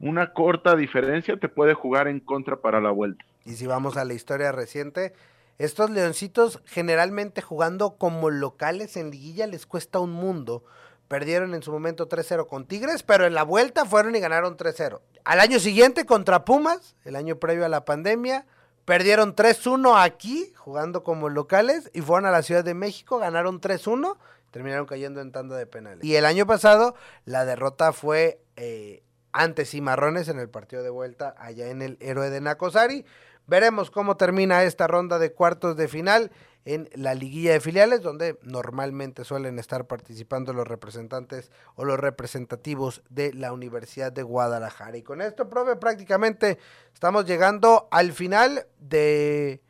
una 0.00 0.32
corta 0.32 0.74
diferencia 0.74 1.36
te 1.36 1.48
puede 1.48 1.74
jugar 1.74 2.08
en 2.08 2.18
contra 2.18 2.56
para 2.56 2.80
la 2.80 2.90
vuelta. 2.90 3.24
Y 3.50 3.56
si 3.56 3.66
vamos 3.66 3.96
a 3.96 4.04
la 4.04 4.14
historia 4.14 4.52
reciente, 4.52 5.12
estos 5.58 5.90
leoncitos 5.90 6.60
generalmente 6.66 7.42
jugando 7.42 7.96
como 7.98 8.30
locales 8.30 8.96
en 8.96 9.10
liguilla 9.10 9.48
les 9.48 9.66
cuesta 9.66 9.98
un 9.98 10.12
mundo. 10.12 10.64
Perdieron 11.08 11.54
en 11.54 11.62
su 11.62 11.72
momento 11.72 12.08
3-0 12.08 12.46
con 12.46 12.66
Tigres, 12.66 13.02
pero 13.02 13.26
en 13.26 13.34
la 13.34 13.42
vuelta 13.42 13.84
fueron 13.84 14.14
y 14.14 14.20
ganaron 14.20 14.56
3-0. 14.56 15.00
Al 15.24 15.40
año 15.40 15.58
siguiente 15.58 16.06
contra 16.06 16.44
Pumas, 16.44 16.94
el 17.04 17.16
año 17.16 17.40
previo 17.40 17.64
a 17.64 17.68
la 17.68 17.84
pandemia, 17.84 18.46
perdieron 18.84 19.34
3-1 19.34 20.00
aquí, 20.00 20.52
jugando 20.56 21.02
como 21.02 21.28
locales, 21.28 21.90
y 21.92 22.02
fueron 22.02 22.26
a 22.26 22.30
la 22.30 22.42
Ciudad 22.42 22.62
de 22.62 22.74
México, 22.74 23.18
ganaron 23.18 23.60
3-1, 23.60 24.16
terminaron 24.52 24.86
cayendo 24.86 25.20
en 25.20 25.32
tanda 25.32 25.56
de 25.56 25.66
penales. 25.66 26.04
Y 26.04 26.14
el 26.14 26.24
año 26.24 26.46
pasado 26.46 26.94
la 27.24 27.44
derrota 27.44 27.92
fue 27.92 28.40
eh, 28.54 29.02
ante 29.32 29.64
Cimarrones 29.64 30.28
en 30.28 30.38
el 30.38 30.48
partido 30.48 30.82
de 30.82 30.90
vuelta 30.90 31.34
allá 31.38 31.68
en 31.68 31.82
el 31.82 31.98
Héroe 32.00 32.30
de 32.30 32.40
Nacosari. 32.40 33.04
Veremos 33.50 33.90
cómo 33.90 34.16
termina 34.16 34.62
esta 34.62 34.86
ronda 34.86 35.18
de 35.18 35.32
cuartos 35.32 35.76
de 35.76 35.88
final 35.88 36.30
en 36.64 36.88
la 36.94 37.14
liguilla 37.16 37.50
de 37.50 37.58
filiales, 37.58 38.00
donde 38.00 38.38
normalmente 38.44 39.24
suelen 39.24 39.58
estar 39.58 39.88
participando 39.88 40.52
los 40.52 40.68
representantes 40.68 41.50
o 41.74 41.84
los 41.84 41.98
representativos 41.98 43.02
de 43.10 43.34
la 43.34 43.52
Universidad 43.52 44.12
de 44.12 44.22
Guadalajara. 44.22 44.96
Y 44.98 45.02
con 45.02 45.20
esto, 45.20 45.50
profe, 45.50 45.74
prácticamente 45.74 46.58
estamos 46.94 47.24
llegando 47.24 47.88
al 47.90 48.12
final 48.12 48.68
de 48.78 49.60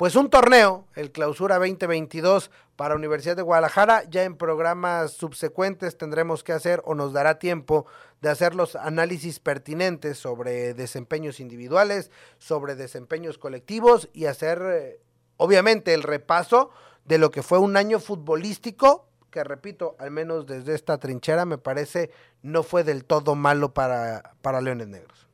pues 0.00 0.16
un 0.16 0.30
torneo, 0.30 0.86
el 0.94 1.12
Clausura 1.12 1.58
2022 1.58 2.50
para 2.74 2.94
Universidad 2.94 3.36
de 3.36 3.42
Guadalajara. 3.42 4.04
Ya 4.08 4.24
en 4.24 4.34
programas 4.34 5.12
subsecuentes 5.12 5.98
tendremos 5.98 6.42
que 6.42 6.54
hacer 6.54 6.80
o 6.86 6.94
nos 6.94 7.12
dará 7.12 7.38
tiempo 7.38 7.84
de 8.22 8.30
hacer 8.30 8.54
los 8.54 8.76
análisis 8.76 9.40
pertinentes 9.40 10.16
sobre 10.16 10.72
desempeños 10.72 11.38
individuales, 11.38 12.10
sobre 12.38 12.76
desempeños 12.76 13.36
colectivos 13.36 14.08
y 14.14 14.24
hacer 14.24 14.62
eh, 14.64 15.00
obviamente 15.36 15.92
el 15.92 16.02
repaso 16.02 16.70
de 17.04 17.18
lo 17.18 17.30
que 17.30 17.42
fue 17.42 17.58
un 17.58 17.76
año 17.76 18.00
futbolístico 18.00 19.06
que 19.30 19.44
repito, 19.44 19.96
al 19.98 20.12
menos 20.12 20.46
desde 20.46 20.74
esta 20.74 20.96
trinchera 20.96 21.44
me 21.44 21.58
parece 21.58 22.10
no 22.40 22.62
fue 22.62 22.84
del 22.84 23.04
todo 23.04 23.34
malo 23.34 23.74
para, 23.74 24.32
para 24.40 24.62
Leones 24.62 24.88
Negros. 24.88 25.28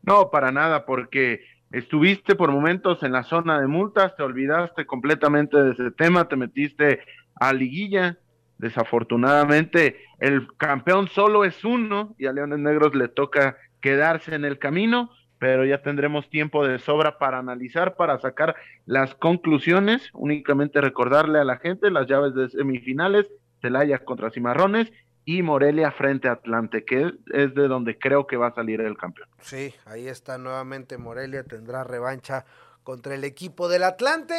No, 0.00 0.30
para 0.30 0.52
nada, 0.52 0.86
porque 0.86 1.42
estuviste 1.74 2.36
por 2.36 2.52
momentos 2.52 3.02
en 3.02 3.12
la 3.12 3.24
zona 3.24 3.60
de 3.60 3.66
multas, 3.66 4.14
te 4.16 4.22
olvidaste 4.22 4.86
completamente 4.86 5.60
de 5.60 5.72
ese 5.72 5.90
tema, 5.90 6.28
te 6.28 6.36
metiste 6.36 7.00
a 7.34 7.52
liguilla. 7.52 8.16
Desafortunadamente, 8.58 10.04
el 10.20 10.46
campeón 10.56 11.08
solo 11.08 11.44
es 11.44 11.64
uno 11.64 12.14
y 12.16 12.26
a 12.26 12.32
Leones 12.32 12.60
Negros 12.60 12.94
le 12.94 13.08
toca 13.08 13.56
quedarse 13.80 14.36
en 14.36 14.44
el 14.44 14.58
camino, 14.60 15.10
pero 15.40 15.64
ya 15.64 15.82
tendremos 15.82 16.30
tiempo 16.30 16.64
de 16.64 16.78
sobra 16.78 17.18
para 17.18 17.38
analizar, 17.38 17.96
para 17.96 18.20
sacar 18.20 18.54
las 18.86 19.16
conclusiones. 19.16 20.10
Únicamente 20.12 20.80
recordarle 20.80 21.40
a 21.40 21.44
la 21.44 21.58
gente 21.58 21.90
las 21.90 22.06
llaves 22.06 22.34
de 22.34 22.48
semifinales, 22.50 23.28
Celaya 23.60 23.98
contra 24.04 24.30
Cimarrones 24.30 24.92
y 25.24 25.42
Morelia 25.42 25.90
frente 25.92 26.28
a 26.28 26.32
Atlante, 26.32 26.84
que 26.84 27.12
es 27.32 27.54
de 27.54 27.68
donde 27.68 27.98
creo 27.98 28.26
que 28.26 28.36
va 28.36 28.48
a 28.48 28.54
salir 28.54 28.80
el 28.80 28.96
campeón. 28.96 29.28
Sí, 29.40 29.74
ahí 29.86 30.06
está 30.08 30.38
nuevamente 30.38 30.98
Morelia, 30.98 31.44
tendrá 31.44 31.84
revancha 31.84 32.44
contra 32.82 33.14
el 33.14 33.24
equipo 33.24 33.68
del 33.68 33.84
Atlante, 33.84 34.34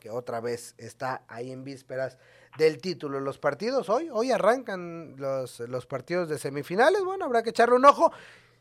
que 0.00 0.10
otra 0.10 0.40
vez 0.40 0.74
está 0.78 1.22
ahí 1.28 1.52
en 1.52 1.64
vísperas 1.64 2.18
del 2.56 2.78
título. 2.78 3.20
Los 3.20 3.38
partidos 3.38 3.88
hoy, 3.88 4.08
hoy 4.10 4.30
arrancan 4.30 5.14
los, 5.18 5.60
los 5.60 5.86
partidos 5.86 6.28
de 6.28 6.38
semifinales, 6.38 7.04
bueno, 7.04 7.26
habrá 7.26 7.42
que 7.42 7.50
echarle 7.50 7.76
un 7.76 7.84
ojo, 7.84 8.12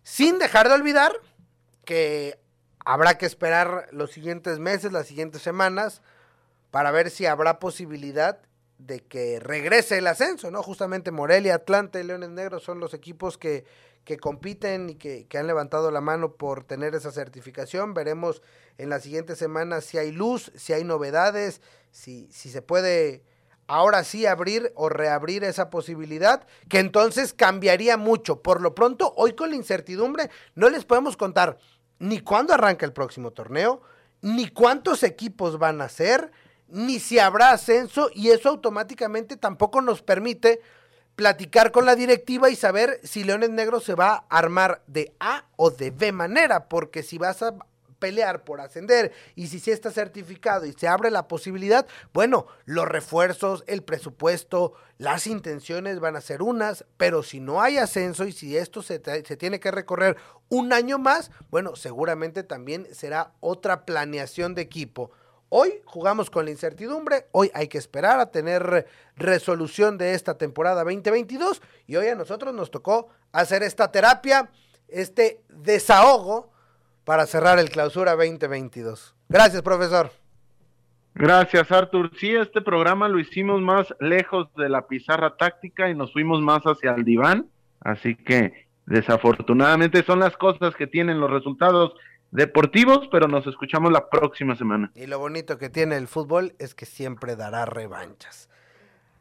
sin 0.04 0.40
dejar 0.40 0.68
de 0.68 0.76
olvidar 0.76 1.14
que 1.86 2.38
habrá 2.86 3.18
que 3.18 3.26
esperar 3.26 3.88
los 3.92 4.12
siguientes 4.12 4.60
meses, 4.60 4.92
las 4.92 5.08
siguientes 5.08 5.42
semanas, 5.42 6.02
para 6.70 6.92
ver 6.92 7.10
si 7.10 7.26
habrá 7.26 7.60
posibilidad 7.60 8.40
de 8.86 9.02
que 9.02 9.40
regrese 9.40 10.00
el 10.00 10.08
ascenso, 10.08 10.50
¿no? 10.50 10.64
Justamente 10.64 11.12
Morelia, 11.12 11.56
Atlante, 11.56 12.04
Leones 12.04 12.30
Negros 12.30 12.64
son 12.64 12.80
los 12.80 12.94
equipos 12.94 13.38
que, 13.38 13.66
que 14.04 14.18
compiten 14.18 14.90
y 14.90 14.96
que, 14.96 15.28
que, 15.28 15.38
han 15.38 15.48
levantado 15.48 15.92
la 15.92 16.02
mano 16.02 16.34
por 16.34 16.64
tener 16.64 16.96
esa 16.96 17.12
certificación. 17.12 17.94
Veremos 17.94 18.42
en 18.78 18.90
las 18.90 19.04
siguientes 19.04 19.38
semanas 19.38 19.86
si 19.86 19.98
hay 19.98 20.12
luz, 20.12 20.52
si 20.56 20.74
hay 20.74 20.84
novedades, 20.84 21.62
si, 21.92 22.28
si 22.32 22.50
se 22.50 22.62
puede 22.62 23.24
ahora 23.68 24.04
sí 24.04 24.26
abrir 24.26 24.74
o 24.76 24.90
reabrir 24.90 25.44
esa 25.44 25.70
posibilidad, 25.70 26.46
que 26.68 26.80
entonces 26.80 27.34
cambiaría 27.34 27.98
mucho. 27.98 28.42
Por 28.42 28.62
lo 28.62 28.76
pronto, 28.76 29.14
hoy 29.16 29.34
con 29.34 29.52
la 29.52 29.56
incertidumbre, 29.56 30.30
no 30.56 30.70
les 30.70 30.86
podemos 30.86 31.16
contar 31.16 31.58
ni 32.00 32.20
cuándo 32.20 32.54
arranca 32.54 32.86
el 32.86 32.94
próximo 32.94 33.32
torneo, 33.32 33.82
ni 34.22 34.50
cuántos 34.50 35.04
equipos 35.04 35.58
van 35.58 35.82
a 35.82 35.90
ser, 35.90 36.32
ni 36.72 37.00
si 37.00 37.20
habrá 37.20 37.52
ascenso, 37.52 38.10
y 38.14 38.30
eso 38.30 38.50
automáticamente 38.50 39.38
tampoco 39.38 39.82
nos 39.82 40.02
permite 40.02 40.62
platicar 41.16 41.72
con 41.72 41.86
la 41.86 41.96
directiva 41.96 42.50
y 42.50 42.56
saber 42.56 43.00
si 43.04 43.24
Leones 43.24 43.50
Negros 43.50 43.84
se 43.84 43.96
va 43.96 44.26
a 44.30 44.38
armar 44.38 44.82
de 44.88 45.14
A 45.20 45.46
o 45.58 45.70
de 45.70 45.92
B 45.92 46.12
manera, 46.12 46.68
porque 46.68 47.04
si 47.04 47.18
vas 47.18 47.44
a 47.44 47.54
pelear 48.00 48.44
por 48.44 48.60
ascender 48.60 49.14
y 49.36 49.48
si 49.48 49.60
sí 49.60 49.70
está 49.70 49.92
certificado 49.92 50.66
y 50.66 50.74
se 50.74 50.88
abre 50.88 51.12
la 51.12 51.28
posibilidad, 51.28 51.86
bueno, 52.14 52.48
los 52.66 52.88
refuerzos, 52.88 53.64
el 53.68 53.84
presupuesto, 53.84 54.74
las 54.98 55.28
intenciones 55.28 56.00
van 56.00 56.16
a 56.16 56.22
ser 56.22 56.42
unas, 56.42 56.86
pero 56.98 57.22
si 57.22 57.40
no 57.40 57.62
hay 57.62 57.78
ascenso 57.78 58.26
y 58.26 58.32
si 58.32 58.58
esto 58.58 58.82
se, 58.82 59.00
se 59.04 59.38
tiene 59.38 59.60
que 59.60 59.70
recorrer 59.70 60.18
un 60.50 60.74
año 60.74 60.98
más, 60.98 61.30
bueno, 61.52 61.76
seguramente 61.76 62.44
también 62.44 62.88
será 62.92 63.34
otra 63.40 63.86
planeación 63.86 64.56
de 64.56 64.64
equipo. 64.64 65.12
Hoy 65.54 65.82
jugamos 65.84 66.30
con 66.30 66.46
la 66.46 66.52
incertidumbre, 66.52 67.26
hoy 67.34 67.52
hay 67.54 67.68
que 67.68 67.78
esperar 67.78 68.22
a 68.22 68.32
tener 68.32 68.88
resolución 69.18 69.98
de 69.98 70.14
esta 70.14 70.38
temporada 70.38 70.86
2022 70.86 71.62
y 71.88 71.98
hoy 71.98 72.08
a 72.08 72.16
nosotros 72.16 72.54
nos 72.54 72.72
tocó 72.72 73.10
hacer 73.34 73.62
esta 73.62 73.92
terapia, 73.92 74.50
este 74.88 75.42
desahogo 75.50 76.54
para 77.04 77.26
cerrar 77.26 77.60
el 77.60 77.70
clausura 77.70 78.16
2022. 78.16 79.14
Gracias, 79.28 79.62
profesor. 79.62 80.10
Gracias, 81.16 81.70
Artur. 81.70 82.12
Sí, 82.18 82.34
este 82.34 82.62
programa 82.62 83.10
lo 83.10 83.20
hicimos 83.20 83.60
más 83.60 83.94
lejos 84.00 84.48
de 84.56 84.70
la 84.70 84.88
pizarra 84.88 85.36
táctica 85.36 85.90
y 85.90 85.96
nos 85.96 86.14
fuimos 86.14 86.40
más 86.40 86.64
hacia 86.64 86.94
el 86.94 87.04
diván, 87.04 87.48
así 87.82 88.16
que 88.16 88.68
desafortunadamente 88.86 90.02
son 90.04 90.22
las 90.22 90.38
cosas 90.38 90.78
que 90.78 90.88
tienen 90.88 91.20
los 91.20 91.30
resultados 91.30 91.94
deportivos, 92.32 93.08
pero 93.12 93.28
nos 93.28 93.46
escuchamos 93.46 93.92
la 93.92 94.10
próxima 94.10 94.56
semana. 94.56 94.92
Y 94.96 95.06
lo 95.06 95.20
bonito 95.20 95.58
que 95.58 95.70
tiene 95.70 95.98
el 95.98 96.08
fútbol 96.08 96.56
es 96.60 96.74
que 96.74 96.86
siempre 96.86 97.36
dará 97.36 97.66
revanchas. 97.66 98.50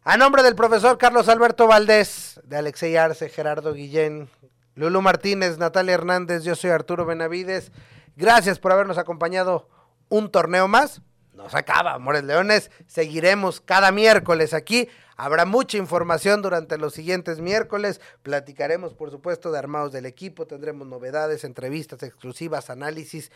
A 0.03 0.17
nombre 0.17 0.43
del 0.43 0.55
profesor 0.55 0.97
Carlos 0.97 1.29
Alberto 1.29 1.67
Valdés, 1.67 2.41
de 2.45 2.57
Alexey 2.57 2.97
Arce, 2.97 3.29
Gerardo 3.29 3.75
Guillén, 3.75 4.31
Lulu 4.75 5.03
Martínez, 5.03 5.59
Natalia 5.59 5.95
Hernández, 5.95 6.43
yo 6.43 6.55
soy 6.55 6.71
Arturo 6.71 7.05
Benavides. 7.05 7.71
Gracias 8.17 8.59
por 8.59 8.73
habernos 8.73 8.97
acompañado 8.97 9.69
un 10.09 10.31
torneo 10.31 10.69
más. 10.69 11.03
Nos 11.43 11.55
acaba, 11.55 11.95
Amores 11.95 12.25
Leones. 12.25 12.71
Seguiremos 12.87 13.61
cada 13.61 13.93
miércoles 13.93 14.55
aquí 14.55 14.89
Habrá 15.21 15.45
mucha 15.45 15.77
información 15.77 16.41
durante 16.41 16.79
los 16.79 16.95
siguientes 16.95 17.41
miércoles. 17.41 18.01
Platicaremos, 18.23 18.95
por 18.95 19.11
supuesto, 19.11 19.53
de 19.53 19.59
armados 19.59 19.93
del 19.93 20.07
equipo. 20.07 20.47
Tendremos 20.47 20.89
novedades, 20.89 21.45
entrevistas 21.45 22.03
exclusivas, 22.03 22.71
análisis 22.71 23.31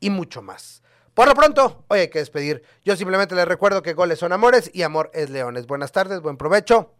y 0.00 0.10
mucho 0.10 0.42
más. 0.42 0.82
Por 1.14 1.28
lo 1.28 1.34
pronto, 1.34 1.86
hoy 1.88 2.00
hay 2.00 2.08
que 2.08 2.18
despedir. 2.18 2.62
Yo 2.84 2.94
simplemente 2.94 3.34
les 3.34 3.48
recuerdo 3.48 3.80
que 3.80 3.94
goles 3.94 4.18
son 4.18 4.34
amores 4.34 4.70
y 4.74 4.82
amor 4.82 5.10
es 5.14 5.30
leones. 5.30 5.66
Buenas 5.66 5.92
tardes, 5.92 6.20
buen 6.20 6.36
provecho 6.36 6.92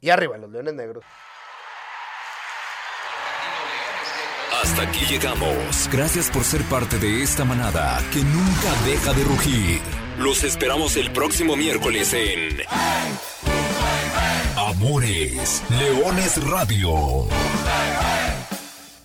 y 0.00 0.08
arriba 0.08 0.38
los 0.38 0.50
leones 0.50 0.72
negros. 0.72 1.04
Hasta 4.62 4.82
aquí 4.84 5.04
llegamos. 5.04 5.90
Gracias 5.92 6.30
por 6.30 6.44
ser 6.44 6.62
parte 6.62 6.98
de 6.98 7.22
esta 7.22 7.44
manada 7.44 8.00
que 8.10 8.20
nunca 8.20 8.72
deja 8.86 9.12
de 9.12 9.24
rugir. 9.24 10.01
Los 10.18 10.44
esperamos 10.44 10.96
el 10.96 11.10
próximo 11.10 11.56
miércoles 11.56 12.12
en 12.12 12.60
Amores 14.56 15.62
Leones 15.70 16.42
Radio. 16.48 17.26